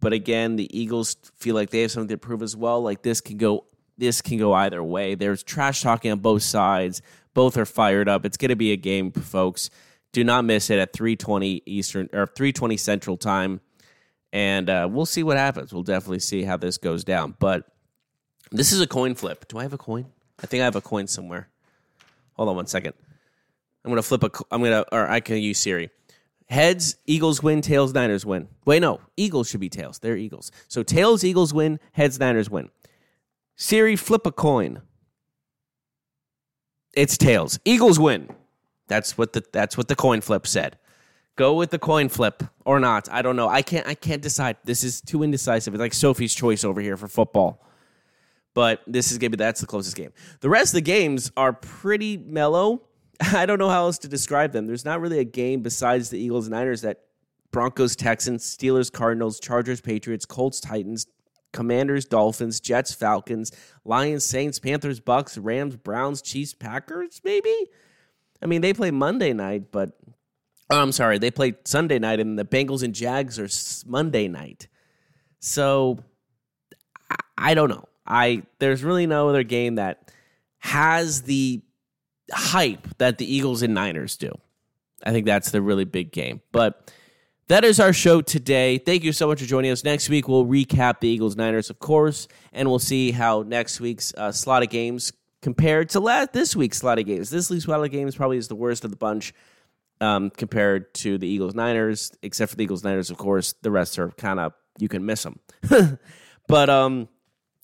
But 0.00 0.12
again, 0.12 0.56
the 0.56 0.78
Eagles 0.78 1.16
feel 1.36 1.54
like 1.54 1.70
they 1.70 1.82
have 1.82 1.90
something 1.90 2.08
to 2.08 2.18
prove 2.18 2.42
as 2.42 2.56
well. 2.56 2.82
Like 2.82 3.02
this 3.02 3.20
can 3.20 3.38
go, 3.38 3.64
this 3.96 4.20
can 4.20 4.38
go 4.38 4.52
either 4.52 4.82
way. 4.82 5.14
There's 5.14 5.42
trash 5.42 5.82
talking 5.82 6.12
on 6.12 6.20
both 6.20 6.42
sides. 6.42 7.02
Both 7.34 7.56
are 7.56 7.66
fired 7.66 8.08
up. 8.08 8.24
It's 8.24 8.36
going 8.36 8.50
to 8.50 8.56
be 8.56 8.72
a 8.72 8.76
game, 8.76 9.10
folks. 9.12 9.70
Do 10.12 10.24
not 10.24 10.44
miss 10.44 10.70
it 10.70 10.78
at 10.78 10.92
3:20 10.92 11.62
Eastern 11.66 12.08
or 12.12 12.26
3:20 12.26 12.78
Central 12.78 13.16
Time 13.16 13.60
and 14.36 14.68
uh, 14.68 14.86
we'll 14.90 15.06
see 15.06 15.22
what 15.22 15.38
happens. 15.38 15.72
We'll 15.72 15.82
definitely 15.82 16.18
see 16.18 16.42
how 16.42 16.58
this 16.58 16.76
goes 16.76 17.04
down. 17.04 17.34
But 17.38 17.64
this 18.50 18.70
is 18.70 18.82
a 18.82 18.86
coin 18.86 19.14
flip. 19.14 19.48
Do 19.48 19.58
I 19.58 19.62
have 19.62 19.72
a 19.72 19.78
coin? 19.78 20.06
I 20.42 20.46
think 20.46 20.60
I 20.60 20.64
have 20.64 20.76
a 20.76 20.82
coin 20.82 21.06
somewhere. 21.06 21.48
Hold 22.34 22.50
on 22.50 22.56
one 22.56 22.66
second. 22.66 22.92
I'm 23.82 23.90
gonna 23.90 24.02
flip 24.02 24.24
a. 24.24 24.30
I'm 24.50 24.62
gonna, 24.62 24.84
or 24.92 25.08
I 25.08 25.20
can 25.20 25.38
use 25.38 25.58
Siri. 25.58 25.90
Heads, 26.48 26.96
Eagles 27.06 27.42
win. 27.42 27.60
Tails, 27.60 27.92
Niners 27.92 28.24
win. 28.24 28.48
Wait, 28.64 28.80
no. 28.80 29.00
Eagles 29.16 29.48
should 29.48 29.60
be 29.60 29.68
tails. 29.68 29.98
They're 29.98 30.16
Eagles. 30.16 30.52
So 30.68 30.82
tails, 30.82 31.24
Eagles 31.24 31.52
win. 31.52 31.80
Heads, 31.92 32.20
Niners 32.20 32.48
win. 32.48 32.70
Siri, 33.56 33.96
flip 33.96 34.26
a 34.26 34.32
coin. 34.32 34.82
It's 36.94 37.18
tails. 37.18 37.58
Eagles 37.64 37.98
win. 37.98 38.28
That's 38.86 39.18
what 39.18 39.32
the 39.32 39.44
that's 39.52 39.76
what 39.76 39.88
the 39.88 39.96
coin 39.96 40.20
flip 40.20 40.46
said. 40.46 40.78
Go 41.34 41.54
with 41.54 41.70
the 41.70 41.78
coin 41.78 42.08
flip 42.08 42.42
or 42.64 42.80
not. 42.80 43.10
I 43.10 43.20
don't 43.20 43.36
know. 43.36 43.48
I 43.48 43.62
can't. 43.62 43.86
I 43.86 43.94
can't 43.94 44.22
decide. 44.22 44.56
This 44.64 44.84
is 44.84 45.00
too 45.00 45.22
indecisive. 45.22 45.74
It's 45.74 45.80
like 45.80 45.92
Sophie's 45.92 46.34
choice 46.34 46.64
over 46.64 46.80
here 46.80 46.96
for 46.96 47.08
football. 47.08 47.62
But 48.54 48.80
this 48.86 49.12
is 49.12 49.18
gonna 49.18 49.30
be 49.30 49.36
that's 49.36 49.60
the 49.60 49.66
closest 49.66 49.96
game. 49.96 50.12
The 50.40 50.48
rest 50.48 50.72
of 50.72 50.76
the 50.76 50.80
games 50.82 51.30
are 51.36 51.52
pretty 51.52 52.16
mellow. 52.16 52.82
I 53.32 53.46
don't 53.46 53.58
know 53.58 53.68
how 53.68 53.84
else 53.84 53.98
to 53.98 54.08
describe 54.08 54.52
them. 54.52 54.66
There's 54.66 54.84
not 54.84 55.00
really 55.00 55.18
a 55.18 55.24
game 55.24 55.62
besides 55.62 56.10
the 56.10 56.18
Eagles 56.18 56.46
and 56.46 56.54
Niners 56.54 56.82
that 56.82 57.00
Broncos 57.50 57.96
Texans, 57.96 58.44
Steelers 58.44 58.92
Cardinals, 58.92 59.40
Chargers 59.40 59.80
Patriots, 59.80 60.26
Colts 60.26 60.60
Titans, 60.60 61.06
Commanders 61.52 62.04
Dolphins, 62.04 62.60
Jets 62.60 62.92
Falcons, 62.92 63.52
Lions 63.84 64.24
Saints, 64.24 64.58
Panthers 64.58 65.00
Bucks, 65.00 65.38
Rams 65.38 65.76
Browns, 65.76 66.20
Chiefs 66.20 66.54
Packers. 66.54 67.20
Maybe. 67.24 67.54
I 68.42 68.46
mean, 68.46 68.60
they 68.60 68.74
play 68.74 68.90
Monday 68.90 69.32
night, 69.32 69.72
but 69.72 69.98
Oh, 70.68 70.82
I'm 70.82 70.92
sorry. 70.92 71.18
They 71.18 71.30
play 71.30 71.54
Sunday 71.64 71.98
night, 71.98 72.18
and 72.18 72.38
the 72.38 72.44
Bengals 72.44 72.82
and 72.82 72.94
Jags 72.94 73.38
are 73.38 73.48
Monday 73.88 74.26
night. 74.26 74.66
So 75.38 75.98
I, 77.10 77.16
I 77.38 77.54
don't 77.54 77.68
know. 77.68 77.84
I 78.06 78.42
there's 78.58 78.82
really 78.82 79.06
no 79.06 79.28
other 79.28 79.44
game 79.44 79.76
that 79.76 80.10
has 80.58 81.22
the 81.22 81.62
hype 82.32 82.86
that 82.98 83.18
the 83.18 83.32
Eagles 83.32 83.62
and 83.62 83.74
Niners 83.74 84.16
do. 84.16 84.32
I 85.04 85.12
think 85.12 85.26
that's 85.26 85.50
the 85.50 85.62
really 85.62 85.84
big 85.84 86.12
game. 86.12 86.40
But 86.52 86.92
that 87.48 87.64
is 87.64 87.78
our 87.78 87.92
show 87.92 88.22
today. 88.22 88.78
Thank 88.78 89.04
you 89.04 89.12
so 89.12 89.28
much 89.28 89.40
for 89.40 89.46
joining 89.46 89.70
us. 89.70 89.84
Next 89.84 90.08
week, 90.08 90.26
we'll 90.26 90.46
recap 90.46 91.00
the 91.00 91.08
Eagles 91.08 91.36
Niners, 91.36 91.70
of 91.70 91.78
course, 91.78 92.26
and 92.52 92.68
we'll 92.68 92.80
see 92.80 93.12
how 93.12 93.42
next 93.42 93.80
week's 93.80 94.12
uh, 94.14 94.32
slot 94.32 94.62
of 94.62 94.68
games 94.68 95.12
compared 95.42 95.90
to 95.90 96.00
last, 96.00 96.32
this 96.32 96.56
week's 96.56 96.78
slot 96.78 96.98
of 96.98 97.06
games. 97.06 97.30
This 97.30 97.48
week's 97.48 97.64
slot 97.64 97.84
of 97.84 97.90
games 97.92 98.16
probably 98.16 98.38
is 98.38 98.48
the 98.48 98.56
worst 98.56 98.84
of 98.84 98.90
the 98.90 98.96
bunch 98.96 99.32
um, 100.00 100.30
compared 100.30 100.92
to 100.94 101.18
the 101.18 101.28
Eagles 101.28 101.54
Niners, 101.54 102.10
except 102.22 102.50
for 102.50 102.56
the 102.56 102.64
Eagles 102.64 102.82
Niners, 102.82 103.10
of 103.10 103.16
course. 103.16 103.54
The 103.62 103.70
rest 103.70 103.98
are 103.98 104.10
kind 104.10 104.40
of, 104.40 104.52
you 104.78 104.88
can 104.88 105.06
miss 105.06 105.22
them. 105.22 105.38
but 106.48 106.68
um, 106.68 107.08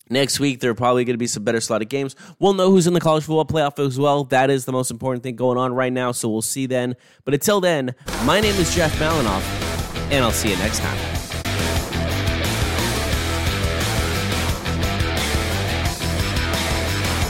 next 0.09 0.39
week, 0.39 0.59
there 0.59 0.71
are 0.71 0.75
probably 0.75 1.05
going 1.05 1.13
to 1.15 1.19
be 1.19 1.27
some 1.27 1.43
better 1.43 1.61
slotted 1.61 1.89
games. 1.89 2.15
We'll 2.39 2.53
know 2.53 2.69
who's 2.71 2.87
in 2.87 2.93
the 2.93 2.99
college 2.99 3.23
football 3.23 3.45
playoff 3.45 3.79
as 3.85 3.99
well. 3.99 4.23
That 4.25 4.49
is 4.49 4.65
the 4.65 4.71
most 4.71 4.91
important 4.91 5.23
thing 5.23 5.35
going 5.35 5.57
on 5.57 5.73
right 5.73 5.93
now. 5.93 6.11
So 6.11 6.29
we'll 6.29 6.41
see 6.41 6.65
then. 6.65 6.95
But 7.25 7.33
until 7.33 7.61
then, 7.61 7.95
my 8.25 8.39
name 8.39 8.55
is 8.55 8.73
Jeff 8.73 8.93
Malinoff, 8.99 9.43
and 10.11 10.23
I'll 10.23 10.31
see 10.31 10.49
you 10.51 10.57
next 10.57 10.79
time. 10.79 11.12